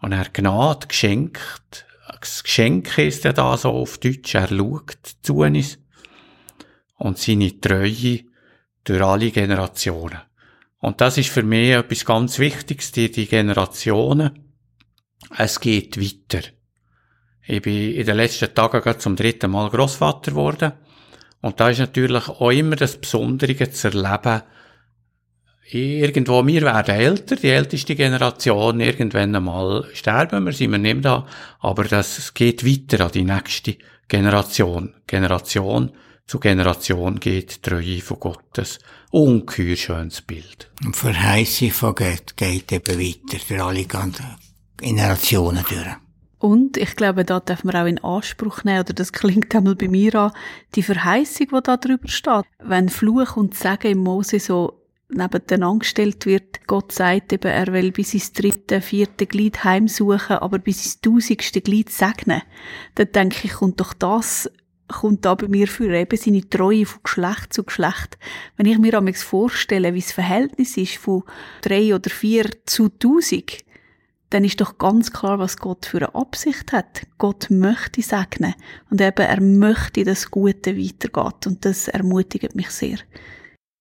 [0.00, 1.84] Und er Gnade geschenkt.
[2.20, 4.34] Das Geschenk ist ja da so auf Deutsch.
[4.34, 5.78] Er schaut zu uns.
[6.96, 8.20] Und seine Treue
[8.84, 10.20] durch alle Generationen.
[10.78, 14.54] Und das ist für mich etwas ganz Wichtiges, die, die Generationen.
[15.36, 16.46] Es geht weiter.
[17.42, 20.72] Ich bin in den letzten Tagen gerade zum dritten Mal Großvater geworden.
[21.40, 24.42] Und da ist natürlich auch immer das Besondere zu erleben,
[25.70, 31.02] irgendwo, wir werden älter, die älteste Generation, irgendwann einmal sterben wir, sind wir nicht mehr
[31.02, 31.26] da,
[31.60, 33.76] aber das geht weiter an die nächste
[34.08, 35.92] Generation, Generation
[36.26, 38.80] zu Generation geht, die Treue von Gottes.
[39.10, 40.70] Ungeheuer schönes Bild.
[40.84, 44.26] Und die Verheißung von Gott geht eben weiter durch alle ganzen
[44.76, 45.96] Generationen durch.
[46.38, 49.88] Und ich glaube, da dürfen wir auch in Anspruch nehmen, oder das klingt einmal bei
[49.88, 50.32] mir an,
[50.74, 52.44] die Verheißung, die da drüber steht.
[52.58, 57.92] Wenn Fluch und Segen im Mose so nebeneinander gestellt wird, Gott sagt eben, er will
[57.92, 62.42] bis ins dritte, vierte Glied heimsuchen, aber bis ins tausendste Glied segnen,
[62.96, 64.50] dann denke ich, kommt doch das
[64.88, 68.18] kommt da bei mir für eben seine Treue von Geschlecht zu Geschlecht.
[68.56, 71.24] Wenn ich mir amigs vorstelle, wie das Verhältnis ist von
[71.62, 73.64] drei oder vier zu tausend,
[74.30, 77.06] dann ist doch ganz klar, was Gott für eine Absicht hat.
[77.18, 78.54] Gott möchte segnen
[78.90, 82.98] und eben er möchte, dass Gute weitergeht und das ermutigt mich sehr.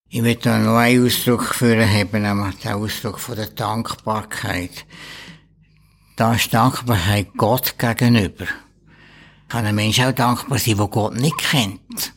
[0.10, 4.86] Ich will da noch einen Ausdruck führen haben, nämlich den Ausdruck von der Dankbarkeit.
[6.16, 8.46] Da ist Dankbarkeit Gott gegenüber.
[9.50, 12.14] Kann ein Mensch auch dankbar sein, der Gott nicht kennt?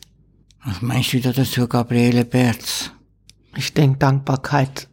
[0.63, 2.91] Was meinst du da dazu, Gabriele Berz?
[3.55, 4.87] Ich denke, Dankbarkeit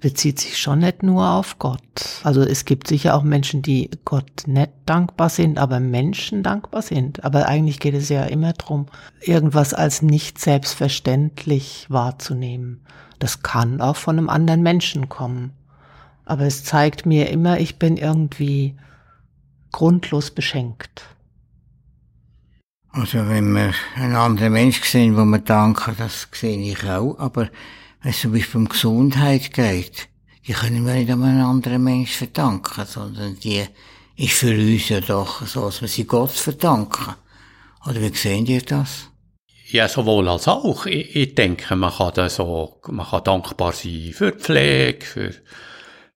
[0.00, 2.20] bezieht sich schon nicht nur auf Gott.
[2.22, 7.24] Also es gibt sicher auch Menschen, die Gott nicht dankbar sind, aber Menschen dankbar sind.
[7.24, 8.86] Aber eigentlich geht es ja immer darum,
[9.20, 12.80] irgendwas als nicht selbstverständlich wahrzunehmen.
[13.18, 15.52] Das kann auch von einem anderen Menschen kommen.
[16.24, 18.76] Aber es zeigt mir immer, ich bin irgendwie
[19.70, 21.04] grundlos beschenkt.
[22.90, 27.18] Also wenn wir einen anderen Mensch sehen, wo wir danken, das sehe ich auch.
[27.18, 27.48] Aber
[28.04, 30.08] es zum Beispiel um Gesundheit geht,
[30.46, 33.64] die können wir nicht an einen anderen Mensch verdanken, sondern die
[34.16, 37.14] ist für uns ja doch so, dass wir sie Gott verdanken.
[37.86, 39.08] Oder wie sehen ihr das?
[39.68, 40.86] Ja, sowohl als auch.
[40.86, 45.34] Ich, ich denke, man kann da so, man kann dankbar sein für die Pflege, für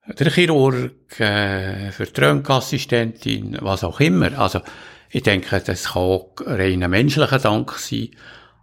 [0.07, 4.37] den Chirurg, äh, für die Röntgenassistentin, was auch immer.
[4.37, 4.61] Also,
[5.09, 8.09] ich denke, das kann auch rein menschlicher Dank sein.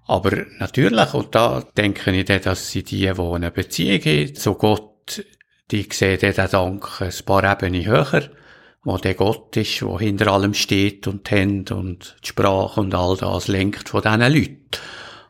[0.06, 4.54] Aber natürlich, und da denke ich dann, dass sie die, die eine Beziehung haben zu
[4.54, 5.24] Gott,
[5.70, 8.30] die sehen dann den Dank ein paar Ebenen höher,
[8.82, 12.94] wo der Gott ist, wo hinter allem steht und die Hände und die Sprache und
[12.94, 14.66] all das lenkt von diesen Leuten.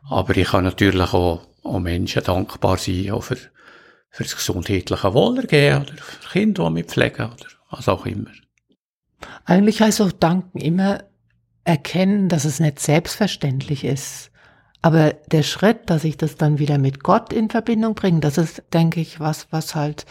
[0.09, 3.37] Aber ich kann natürlich auch, auch Menschen dankbar sein, auch für,
[4.09, 8.29] für das gesundheitliche Wohlergehen oder für Kinder, die wir pflegen oder was auch immer.
[9.45, 11.03] Eigentlich heißt auch Danken immer
[11.63, 14.31] erkennen, dass es nicht selbstverständlich ist.
[14.85, 18.61] Aber der Schritt, dass ich das dann wieder mit Gott in Verbindung bringe, das ist,
[18.71, 20.05] denke ich, was, was halt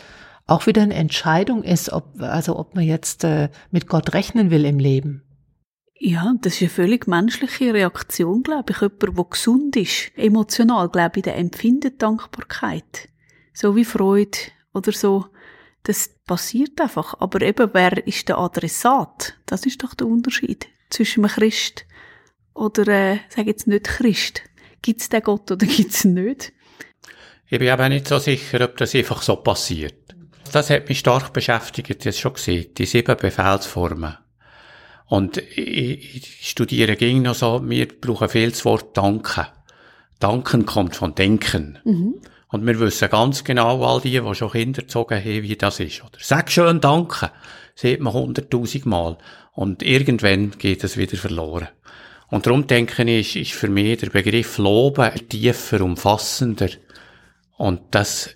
[0.48, 4.64] auch wieder eine Entscheidung ist, ob, also ob man jetzt äh, mit Gott rechnen will
[4.64, 5.22] im Leben.
[5.96, 8.80] Ja, das ist eine völlig menschliche Reaktion, glaube ich.
[8.80, 13.08] Jemand, der gesund ist, emotional, glaube ich, der empfindet Dankbarkeit.
[13.52, 14.38] So wie Freude
[14.72, 15.26] oder so.
[15.84, 17.14] Das passiert einfach.
[17.20, 19.38] Aber eben, wer ist der Adressat?
[19.46, 21.86] Das ist doch der Unterschied zwischen einem Christ
[22.54, 24.42] oder, äh, sag jetzt nicht Christ.
[24.84, 26.52] Gibt es den Gott oder gibt es ihn nicht?
[27.48, 30.14] Ich bin aber nicht so sicher, ob das einfach so passiert.
[30.52, 34.18] Das hat mich stark beschäftigt, jetzt schon gesehen, die sieben Befehlsformen.
[35.06, 39.46] Und ich, ich studiere ging noch so, wir brauchen viel das Wort Danken.
[40.20, 41.78] Danken kommt von Denken.
[41.84, 42.16] Mhm.
[42.48, 46.02] Und wir wissen ganz genau, all die, die schon Kinder gezogen haben, wie das ist.
[46.02, 47.30] Oder sag schön Danke,
[47.74, 49.16] sieht man hunderttausend Mal.
[49.52, 51.68] Und irgendwann geht es wieder verloren.
[52.28, 56.68] Und darum denke ich, ist für mich der Begriff Loben tiefer, umfassender.
[57.56, 58.30] Und das,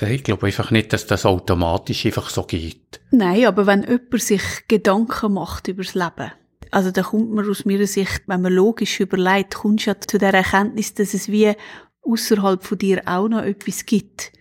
[0.00, 3.00] ich glaube einfach nicht, dass das automatisch einfach so geht.
[3.10, 6.32] Nein, aber wenn jemand sich Gedanken macht über das Leben,
[6.70, 10.18] also da kommt man aus meiner Sicht, wenn man logisch überlegt, kommst du ja zu
[10.18, 11.52] der Erkenntnis, dass es wie
[12.02, 14.32] außerhalb von dir auch noch etwas gibt.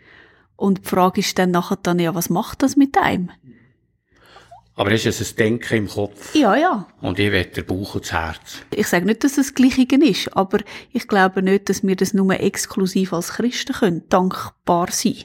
[0.56, 3.32] Und die Frage ist dann nachher dann, ja, was macht das mit einem?
[4.80, 6.34] Aber ist es ein Denken im Kopf?
[6.34, 6.88] Ja, ja.
[7.02, 8.60] Und ich will der Bauch und das Herz.
[8.74, 10.60] Ich sage nicht, dass es das Gleiche ist, aber
[10.94, 15.18] ich glaube nicht, dass wir das nur exklusiv als Christen können, dankbar sein.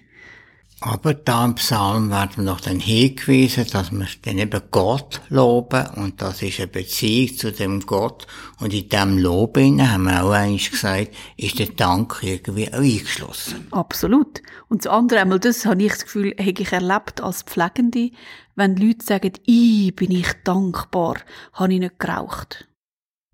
[0.80, 5.86] Aber da im Psalm werden wir noch dann hingewiesen, dass wir dann eben Gott loben
[5.96, 8.26] und das ist eine Beziehung zu dem Gott
[8.58, 13.68] und in dem Lob haben wir auch eigentlich gesagt, ist der Dank irgendwie auch eingeschlossen.
[13.70, 14.42] Absolut.
[14.68, 18.10] Und das andere einmal, das habe ich das Gefühl, habe ich erlebt als Pflegende,
[18.56, 21.16] wenn Leute sagen, ich bin ich dankbar,
[21.52, 22.68] habe ich nicht geraucht.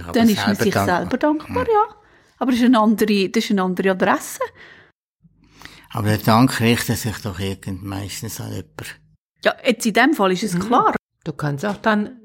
[0.02, 0.98] Aber dann ist man sich dankbar.
[0.98, 1.94] selber dankbar, ja.
[2.38, 4.40] Aber das ist eine andere, das ist eine andere Adresse.
[5.90, 8.86] Aber der Dank richtet sich doch irgend meistens an jemanden.
[9.44, 10.60] Ja, jetzt in dem Fall ist es mhm.
[10.60, 10.94] klar.
[11.24, 12.19] Du kannst auch dann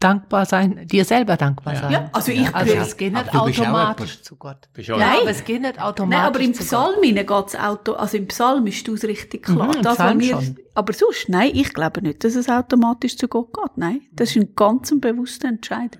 [0.00, 1.80] dankbar sein, dir selber dankbar ja.
[1.80, 1.92] sein.
[1.92, 4.68] Ja, also ich also es geht nicht automatisch zu Gott.
[4.76, 8.26] Nein, aber es geht nicht automatisch Nein, aber im Psalm geht es auto, also im
[8.26, 9.68] Psalm ist das richtig klar.
[9.68, 13.76] Mhm, das, wir, aber sonst, nein, ich glaube nicht, dass es automatisch zu Gott geht.
[13.76, 15.98] Nein, das ist ein ganz bewusster Entscheid.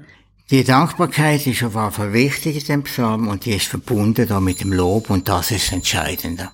[0.50, 4.40] Die Dankbarkeit ist auf jeden Fall wichtig in dem Psalm und die ist verbunden da
[4.40, 6.50] mit dem Lob und das ist das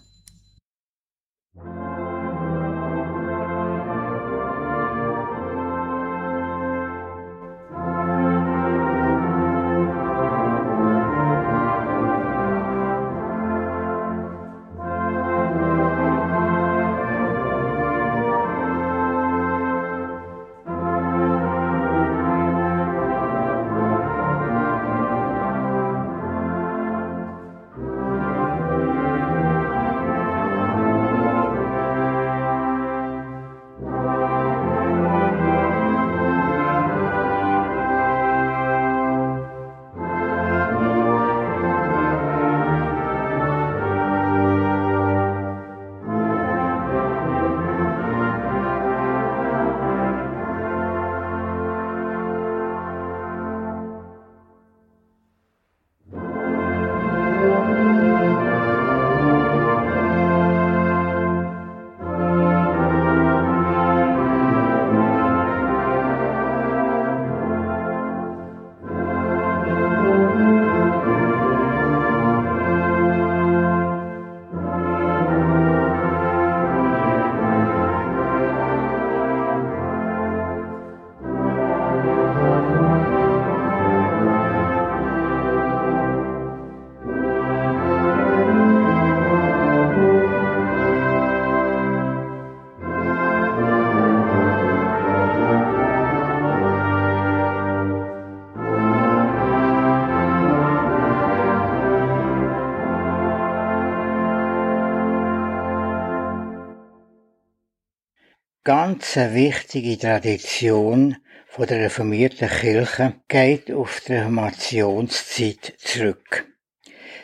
[108.66, 111.14] Ganz eine wichtige Tradition
[111.46, 116.48] von der reformierten Kirche geht auf die Reformationszeit zurück.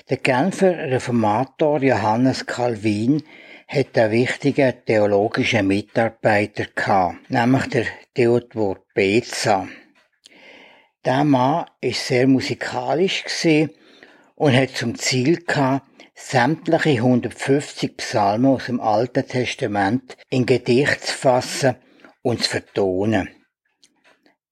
[0.09, 3.25] Der Genfer Reformator Johannes Calvin
[3.67, 9.67] hat einen wichtigen theologischen Mitarbeiter gehabt, nämlich der Theodor Beza.
[11.05, 13.25] Der Mann ist sehr musikalisch
[14.37, 15.92] und hat zum Ziel gehabt,
[16.31, 21.77] sämtliche 150 Psalmen aus dem Alten Testament in Gedicht zu fassen
[22.23, 23.29] und zu vertonen.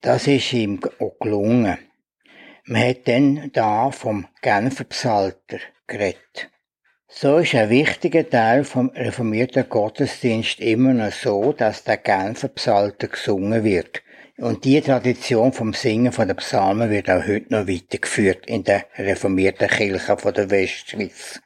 [0.00, 1.78] Das ist ihm auch gelungen.
[2.64, 6.50] Man hat dann da vom Genfer Psalter geredet.
[7.08, 13.08] So ist ein wichtiger Teil vom reformierten Gottesdienst immer noch so, dass der Genfer Psalter
[13.08, 14.02] gesungen wird.
[14.38, 18.86] Und die Tradition vom Singen von den Psalmen wird auch heute noch weitergeführt in der
[18.96, 21.40] reformierten Kirche von der Westschweiz.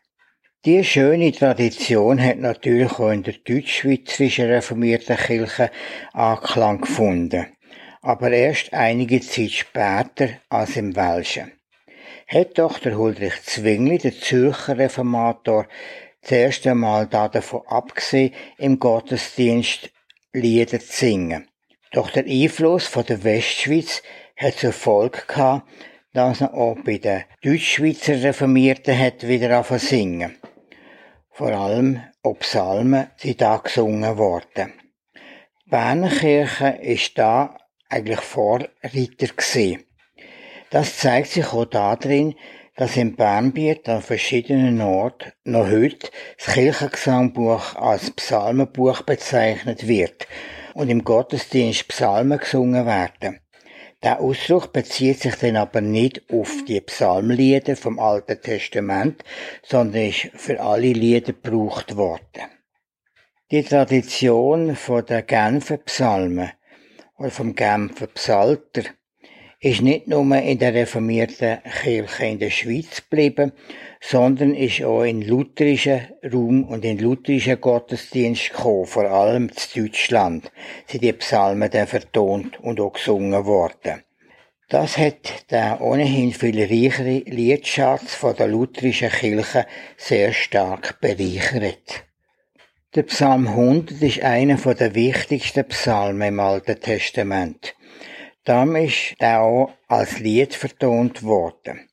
[0.65, 5.71] Die schöne Tradition hat natürlich auch in der deutsch-schweizerischen reformierten Kirche
[6.15, 7.49] Anklang gefunden,
[8.01, 11.53] aber erst einige Zeit später als im Welschen.
[12.29, 15.67] Hat doch der Huldrych Zwingli, der Zürcher Reformator,
[16.23, 19.91] zuerst einmal davon abgesehen, im Gottesdienst
[20.33, 21.47] Lieder zu singen.
[21.93, 24.03] Doch der Einfluss von der Westschweiz
[24.35, 25.71] hat zur Folge gehabt,
[26.15, 30.37] dass er auch bei den Deutschschweizer Reformierten hat wieder angefangen singen.
[31.37, 34.72] Vor allem ob Psalmen sind da gesungen worden.
[35.66, 37.59] Die Berner Kirche ist da
[37.89, 39.85] eigentlich Vorreiter gewesen.
[40.70, 42.37] Das zeigt sich auch darin,
[42.76, 46.09] dass im Bernbiet an verschiedenen Orten noch heute
[46.39, 50.28] das Kirchengesangbuch als Psalmenbuch bezeichnet wird
[50.74, 53.41] und im Gottesdienst Psalmen gesungen werden.
[54.05, 59.25] Der Ausdruck bezieht sich dann aber nicht auf die Psalmlieder vom Alten Testament,
[59.63, 62.51] sondern ist für alle Lieder gebraucht worden.
[63.51, 66.51] Die Tradition von der Genfer Psalmen
[67.17, 68.83] oder vom Genfer Psalter
[69.65, 73.53] ist nicht nur in der reformierten Kirche in der Schweiz geblieben,
[73.99, 80.53] sondern ist auch in lutherischen Raum und in lutherischen Gottesdienst gekommen, vor allem in Deutschland
[80.87, 84.03] sind die Psalmen dann vertont und auch gesungen worden.
[84.69, 92.05] Das hat den ohnehin viel reicheren Liedschatz von der lutherischen Kirche sehr stark bereichert.
[92.95, 97.75] Der Psalm 100 ist einer der wichtigsten Psalmen im Alten Testament.
[98.45, 101.88] Darum ist er auch als Lied vertont worden.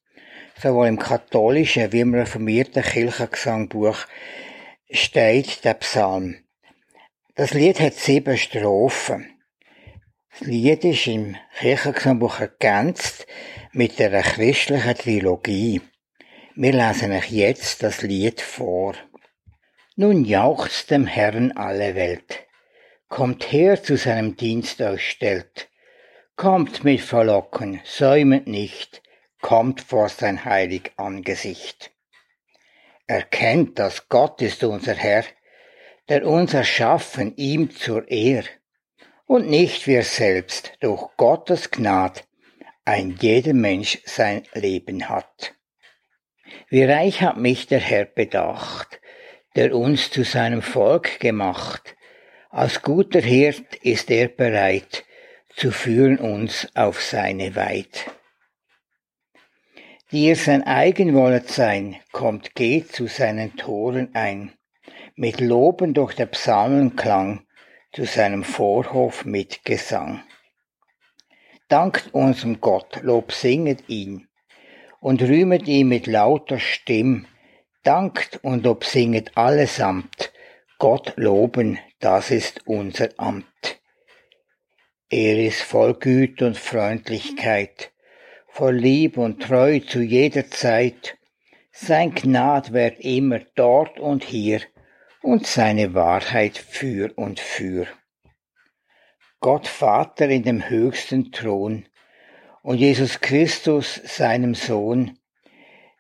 [0.62, 3.98] Sowohl im katholischen wie im reformierten Kirchengesangbuch
[4.92, 6.44] steht der Psalm.
[7.36, 9.30] Das Lied hat sieben Strophen.
[10.32, 13.26] Das Lied ist im Kirchengesangbuch ergänzt
[13.72, 15.82] mit einer christlichen Trilogie.
[16.56, 18.96] Wir lesen euch jetzt das Lied vor.
[19.96, 22.46] Nun jauchzt dem Herrn alle Welt.
[23.08, 25.71] Kommt her zu seinem Dienst euch stellt
[26.42, 29.04] Kommt mit Verlocken, säumet nicht,
[29.42, 31.92] kommt vor sein heilig Angesicht.
[33.06, 35.24] Erkennt, dass Gott ist unser Herr,
[36.10, 38.44] der uns erschaffen ihm zur Ehr,
[39.28, 42.28] und nicht wir selbst durch Gottes Gnad
[42.86, 45.54] ein jeder Mensch sein Leben hat.
[46.70, 49.00] Wie reich hat mich der Herr bedacht,
[49.56, 51.96] der uns zu seinem Volk gemacht.
[52.50, 55.06] Als guter Hirt ist er bereit,
[55.56, 58.10] zu führen uns auf seine Weit.
[60.12, 64.52] Die ihr sein eigen wollet sein, kommt, geht zu seinen Toren ein,
[65.16, 67.46] mit Loben durch der Psalmenklang,
[67.94, 70.24] zu seinem Vorhof mit Gesang.
[71.68, 74.28] Dankt unserem Gott, Lob singet ihn,
[75.00, 77.26] und rühmet ihn mit lauter Stimm,
[77.84, 80.34] dankt und Lob singet allesamt,
[80.78, 83.51] Gott loben, das ist unser Amt.
[85.14, 87.92] Er ist voll Güte und Freundlichkeit,
[88.48, 91.18] voll Lieb und Treu zu jeder Zeit.
[91.70, 94.62] Sein Gnad währt immer dort und hier
[95.22, 97.88] und seine Wahrheit für und für.
[99.42, 101.90] Gott Vater in dem höchsten Thron
[102.62, 105.20] und Jesus Christus seinem Sohn,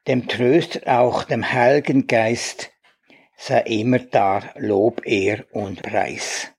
[0.08, 2.72] dem Tröster auch dem Heiligen Geist,
[3.36, 6.54] sei immer da Lob, Ehr und Preis.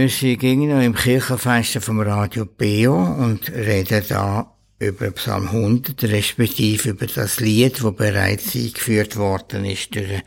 [0.00, 6.88] Wir sind noch im Kirchenfenster vom Radio Beo und reden da über Psalm 100, respektive
[6.88, 10.22] über das Lied, das bereits eingeführt worden ist durch einen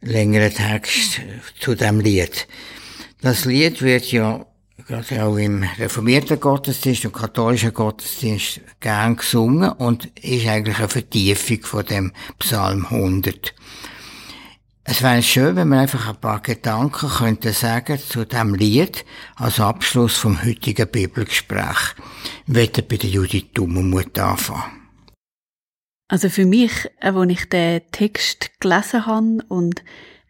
[0.00, 1.20] längeren Text
[1.60, 2.48] zu dem Lied.
[3.20, 4.46] Das Lied wird ja
[4.88, 11.60] gerade auch im reformierten Gottesdienst und katholischen Gottesdienst gern gesungen und ist eigentlich eine Vertiefung
[11.60, 13.54] von dem Psalm 100.
[14.86, 19.58] Es wäre schön, wenn wir einfach ein paar Gedanken könnten sagen zu dem Lied als
[19.58, 21.94] Abschluss vom heutigen Bibelgespräch.
[22.46, 24.82] Ich werde bei der Judith Dummermuth anfangen.
[26.08, 29.82] Also für mich, als ich den Text gelesen habe und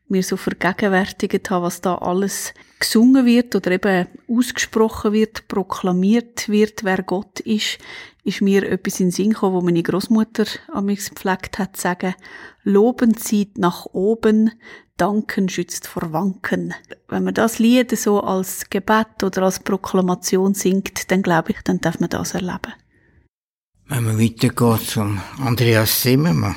[0.08, 6.84] mir so vergegenwärtigt habe, was da alles gesungen wird oder eben ausgesprochen wird, proklamiert wird,
[6.84, 7.78] wer Gott ist,
[8.24, 11.82] ist mir etwas in den Sinn gekommen, wo meine Großmutter an mich gepflegt hat, zu
[11.82, 12.14] sagen,
[12.62, 14.52] Loben zieht nach oben,
[14.96, 16.72] Danken schützt vor Wanken.
[17.08, 21.80] Wenn man das Lied so als Gebet oder als Proklamation singt, dann glaube ich, dann
[21.80, 22.74] darf man das erleben.
[23.86, 26.56] Wenn man weitergeht zum Andreas Zimmermann.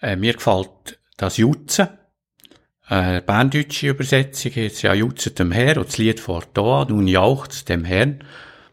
[0.00, 1.88] Äh, mir gefällt das Jutzen.
[2.90, 7.68] Äh, berndeutsche Übersetzung jetzt ja Jutzen dem Herr und das Lied vor da, nun jauchzt
[7.68, 8.24] dem Herrn.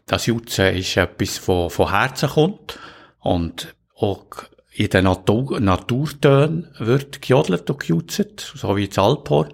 [0.06, 2.78] Das Jutzen ist etwas, von, von Herzen kommt
[3.20, 4.26] und auch
[4.72, 9.52] in den Natur Naturtönen wird gejodelt und gejutzt, so wie das Alphorn.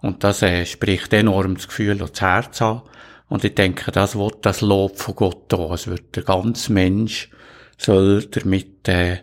[0.00, 2.82] Und das äh, spricht enorm das Gefühl und das Herz an.
[3.28, 5.72] Und ich denke, das wird das Lob von Gott da.
[5.74, 7.30] Es wird der ganze Mensch
[7.76, 9.18] soll damit äh,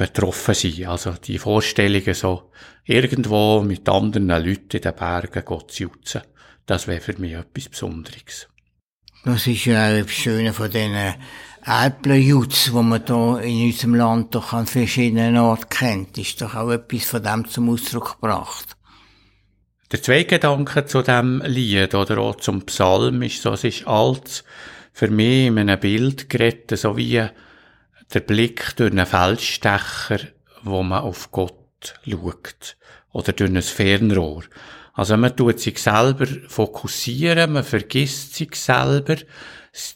[0.00, 0.86] betroffen sein.
[0.86, 2.50] Also die Vorstellungen so
[2.84, 6.22] irgendwo mit anderen Leuten in den Bergen Gott zu jutzen,
[6.64, 8.48] das wäre für mich etwas Besonderes.
[9.24, 11.14] Das ist ja auch das Schöne von diesen
[11.66, 16.70] Äpfeljutz, wo man da in unserem Land doch an verschiedenen Orten kennt, ist doch auch
[16.70, 18.76] etwas von dem zum Ausdruck gebracht.
[19.92, 24.44] Der zweite Gedanke zu dem Lied oder auch zum Psalm ist so, es ist alles
[24.94, 27.22] für mich in einem Bild geredet, so wie
[28.14, 30.20] der Blick durch einen Feldstecher,
[30.62, 31.54] wo man auf Gott
[32.06, 32.76] schaut.
[33.12, 34.44] Oder durch ein Fernrohr.
[34.94, 39.16] Also man tut sich selber fokussieren, man vergisst sich selber.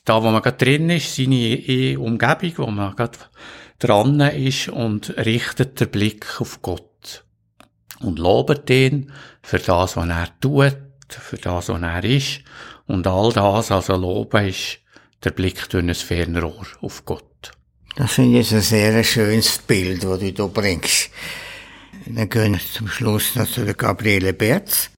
[0.05, 3.19] Da, wo man gerade drin ist, seine Umgebung, wo man gerade
[3.79, 7.25] dran ist und richtet den Blick auf Gott.
[8.01, 9.13] Und lobet ihn
[9.43, 10.77] für das, was er tut,
[11.09, 12.41] für das, was er ist.
[12.87, 14.79] Und all das, also loben, ist
[15.23, 17.34] der Blick durch ein Fernrohr auf Gott.
[17.97, 21.11] Das finde ich ein sehr schönes Bild, das du hier bringst.
[22.07, 24.91] Dann wir zum Schluss noch zu der Gabriele Berz.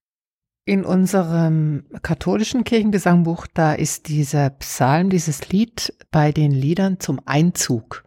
[0.64, 8.02] In unserem katholischen Kirchengesangbuch, da ist dieser Psalm, dieses Lied bei den Liedern zum Einzug.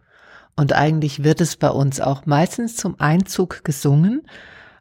[0.56, 4.22] Und eigentlich wird es bei uns auch meistens zum Einzug gesungen.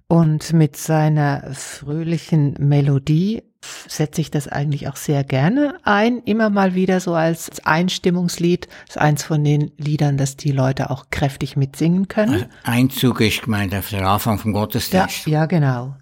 [0.08, 3.44] Und mit seiner fröhlichen Melodie
[3.88, 8.68] setze ich das eigentlich auch sehr gerne ein, immer mal wieder so als Einstimmungslied.
[8.88, 12.34] Das ist eins von den Liedern, das die Leute auch kräftig mitsingen können.
[12.34, 15.26] Also Einzug ist gemeint auf der Anfang vom Gottesdienst.
[15.28, 15.96] Ja, ja, genau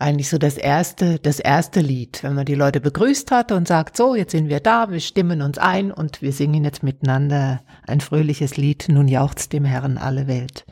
[0.00, 3.96] eigentlich so das erste, das erste Lied, wenn man die Leute begrüßt hat und sagt,
[3.96, 8.00] so, jetzt sind wir da, wir stimmen uns ein und wir singen jetzt miteinander ein
[8.00, 10.64] fröhliches Lied, nun jauchzt dem Herrn alle Welt.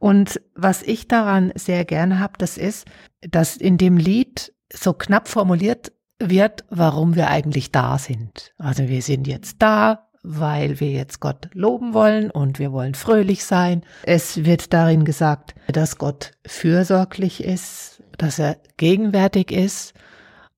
[0.00, 2.86] Und was ich daran sehr gerne habe, das ist,
[3.20, 8.52] dass in dem Lied so knapp formuliert wird, warum wir eigentlich da sind.
[8.58, 13.44] Also wir sind jetzt da, weil wir jetzt Gott loben wollen und wir wollen fröhlich
[13.44, 13.82] sein.
[14.02, 19.94] Es wird darin gesagt, dass Gott fürsorglich ist, dass er gegenwärtig ist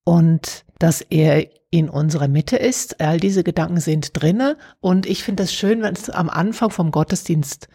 [0.04, 3.00] und dass er in unserer Mitte ist.
[3.00, 6.90] All diese Gedanken sind drinne und ich finde es schön, wenn es am Anfang vom
[6.90, 7.68] Gottesdienst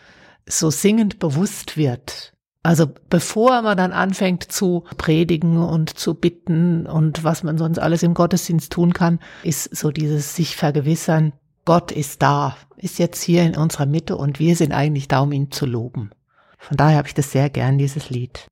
[0.47, 2.34] so singend bewusst wird.
[2.65, 8.01] Also bevor man dann anfängt zu predigen und zu bitten und was man sonst alles
[8.01, 11.33] im Gottesdienst tun kann, ist so dieses sich vergewissern,
[11.65, 15.31] Gott ist da, ist jetzt hier in unserer Mitte und wir sind eigentlich da, um
[15.31, 16.09] ihn zu loben.
[16.57, 18.47] Von daher habe ich das sehr gern, dieses Lied.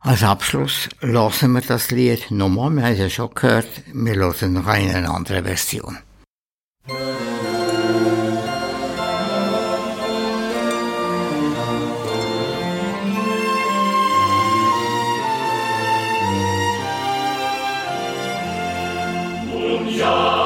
[0.00, 2.72] Als Abschluss hören wir das Lied nochmal.
[2.72, 3.68] Wir haben es ja schon gehört.
[3.92, 5.96] Wir hören noch eine andere Version.
[19.98, 20.45] Hallelujah.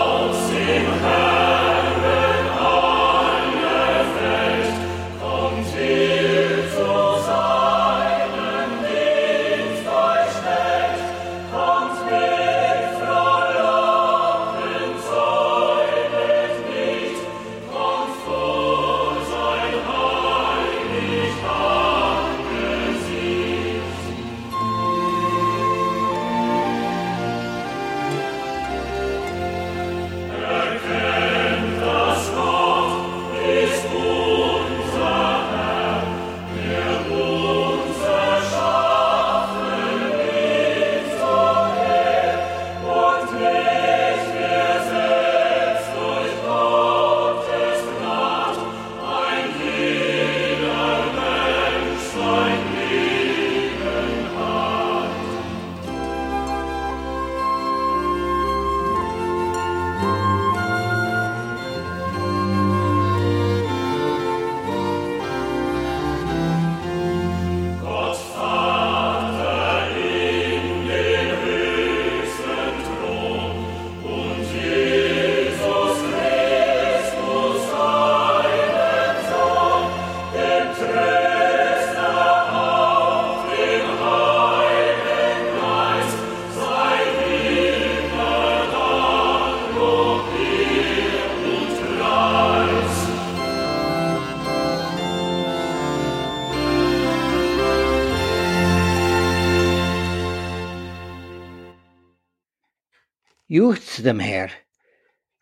[103.60, 104.48] Jucht zu dem Herr.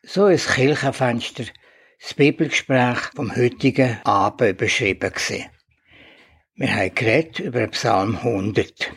[0.03, 1.45] So ist Kirchenfenster
[2.03, 5.45] das Bibelgespräch vom heutigen Abend beschrieben gewesen.
[6.57, 8.91] Wir haben geredet über Psalm 100.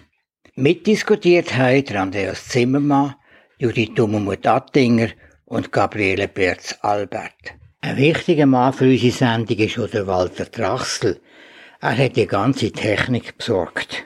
[0.55, 3.13] Mitdiskutiert haben Andreas Zimmermann,
[3.59, 5.09] Judith Dummermuth Attinger
[5.45, 7.53] und Gabriele Berz Albert.
[7.82, 11.22] Ein wichtiger Mann für unsere Sendung ist auch der Walter Trachsel.
[11.80, 14.03] Er hat die ganze Technik besorgt.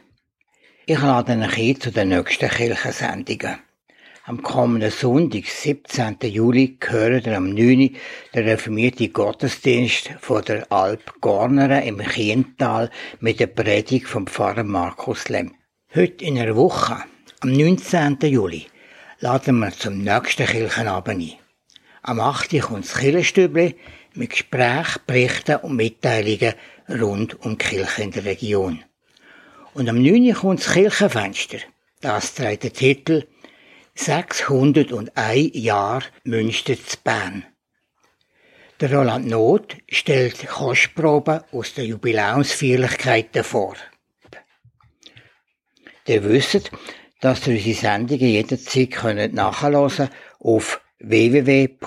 [0.85, 3.64] Ich lade euch ein zu den nächsten Kirchensendungen.
[4.27, 6.17] Am kommenden Sonntag, 17.
[6.23, 7.95] Juli, gehört am 9.
[8.33, 15.29] der reformierte Gottesdienst von der Alp Gorneren im Chiental mit der Predigt vom Pfarrer Markus
[15.29, 15.53] Lemm.
[15.93, 17.03] Heute in einer Woche,
[17.41, 18.17] am 19.
[18.21, 18.65] Juli,
[19.19, 21.33] laden wir zum nächsten Kirchenabend ein.
[22.01, 22.59] Am 8.
[22.61, 23.75] kommt das Kirchenstübli
[24.15, 26.55] mit Gesprächen, Berichten und Mitteilungen
[26.89, 28.83] rund um die Kirche in der Region.
[29.75, 30.33] Und am 9.
[30.33, 31.59] kommt das Kirchenfenster.
[32.01, 33.27] Das trägt den Titel
[33.97, 37.45] 601 Jahre Münster zu Bern.
[38.81, 43.75] Der Roland Not stellt Kostproben aus den Jubiläumsfeierlichkeiten vor.
[46.05, 46.71] Ihr wisst,
[47.21, 51.79] dass ihr unsere Sendungen jederzeit nachhören könnt auf www.kibio.ch.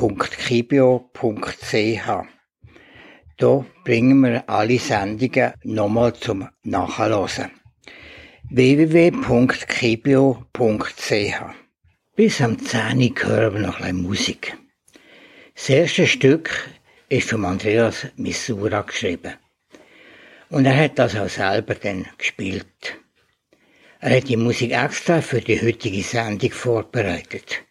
[3.39, 7.51] Hier bringen wir alle Sendungen nochmal zum Nachhören.
[8.51, 8.89] www.kibio.ch
[12.19, 14.57] bis am 10 hören wir noch ein Musik.
[15.55, 16.69] Das erste Stück
[17.09, 19.35] ist von Andreas Missoura geschrieben.
[20.51, 22.97] Und er hat das auch selber dann gespielt.
[24.01, 27.63] Er hat die Musik extra für die heutige Sendung vorbereitet.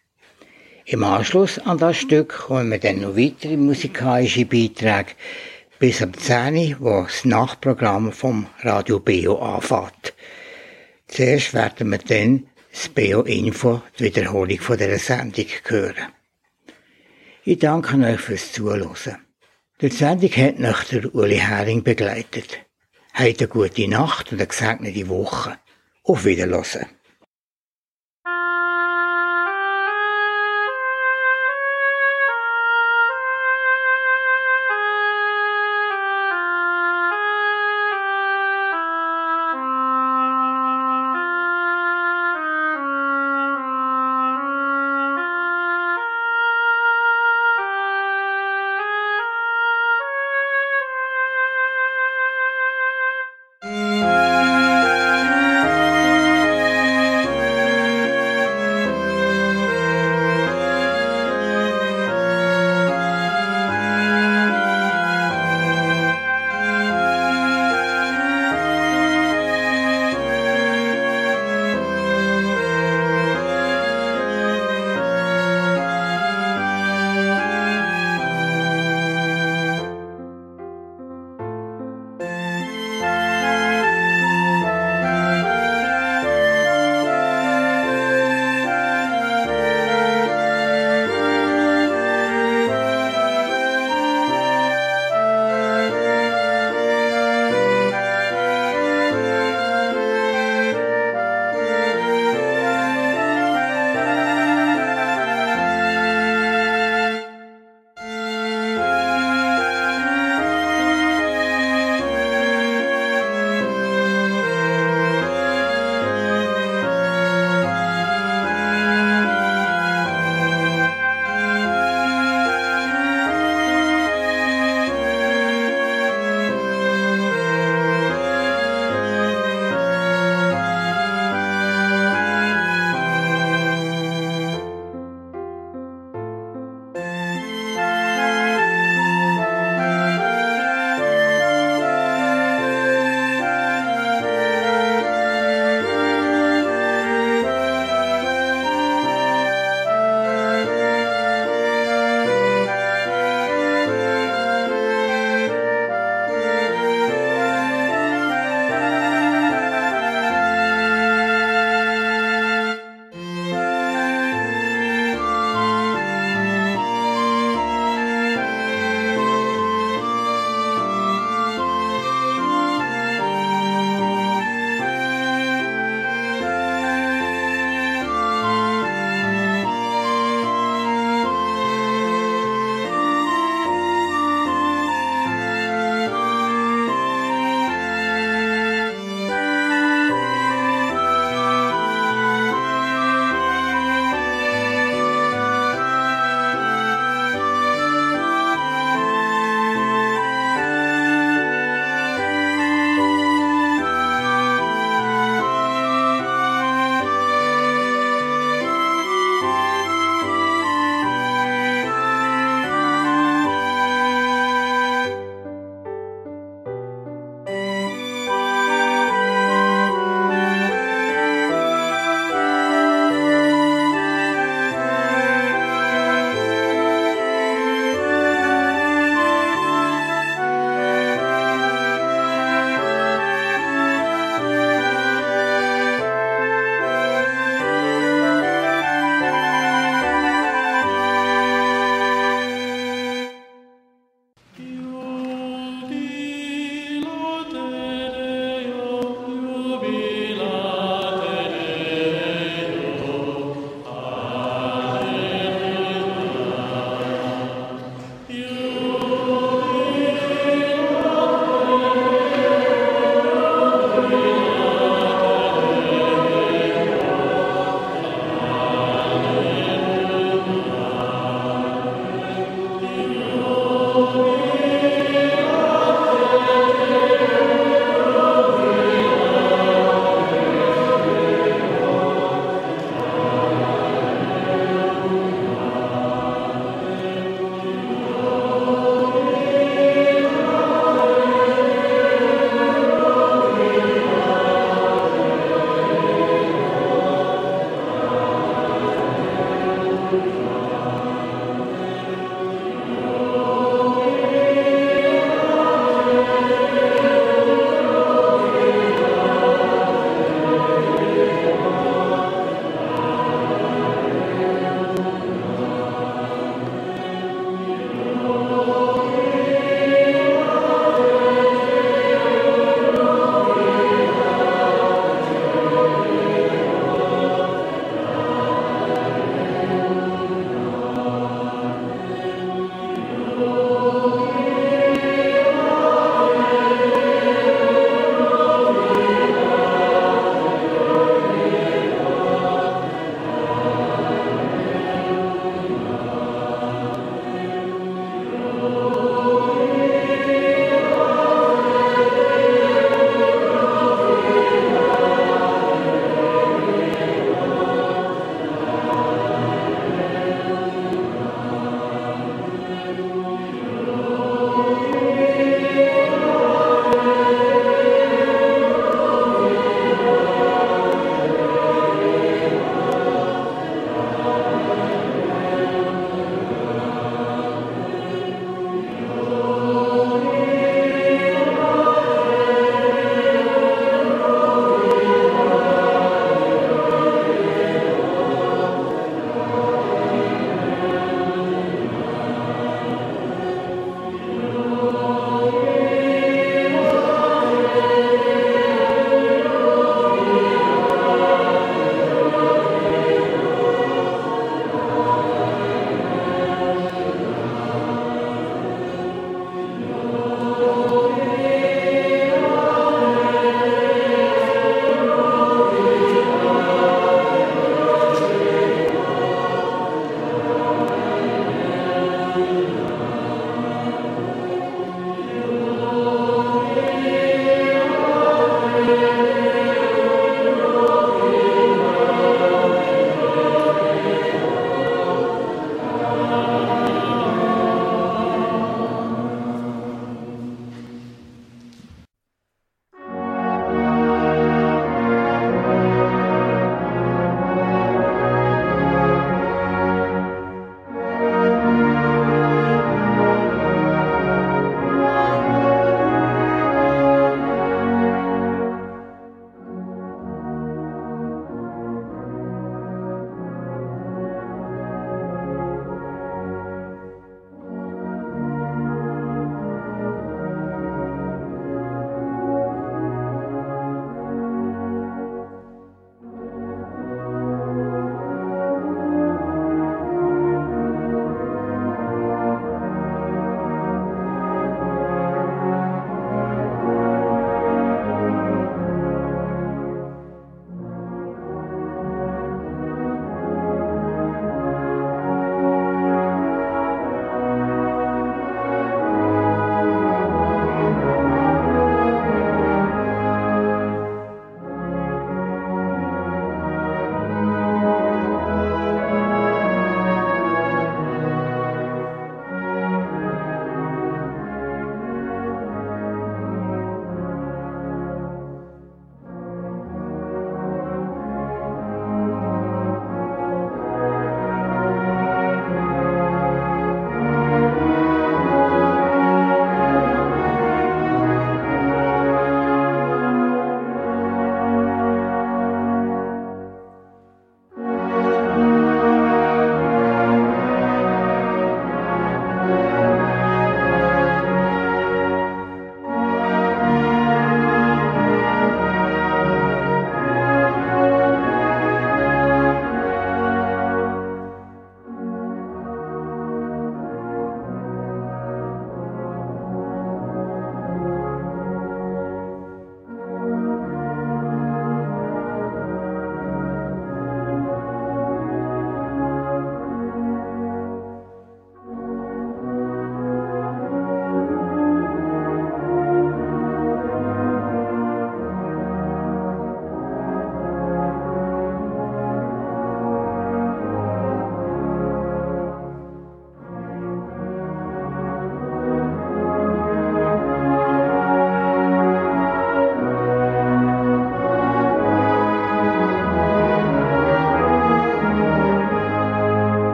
[0.86, 5.12] Im Anschluss an das Stück kommen wir dann noch weitere musikalische Beiträge
[5.78, 10.14] bis am 10 wo das Nachprogramm vom Radio Beo anfängt.
[11.06, 12.47] Zuerst werden wir dann
[12.78, 16.12] das BO-Info, die Wiederholung von dieser Sendung, hören.
[17.44, 19.18] Ich danke euch fürs Zuhören.
[19.80, 22.60] Die Sendung hat nach der Uli Hering begleitet.
[23.14, 25.58] Habt eine gute Nacht und eine gesegnete Woche.
[26.04, 26.86] Auf Wiederhören.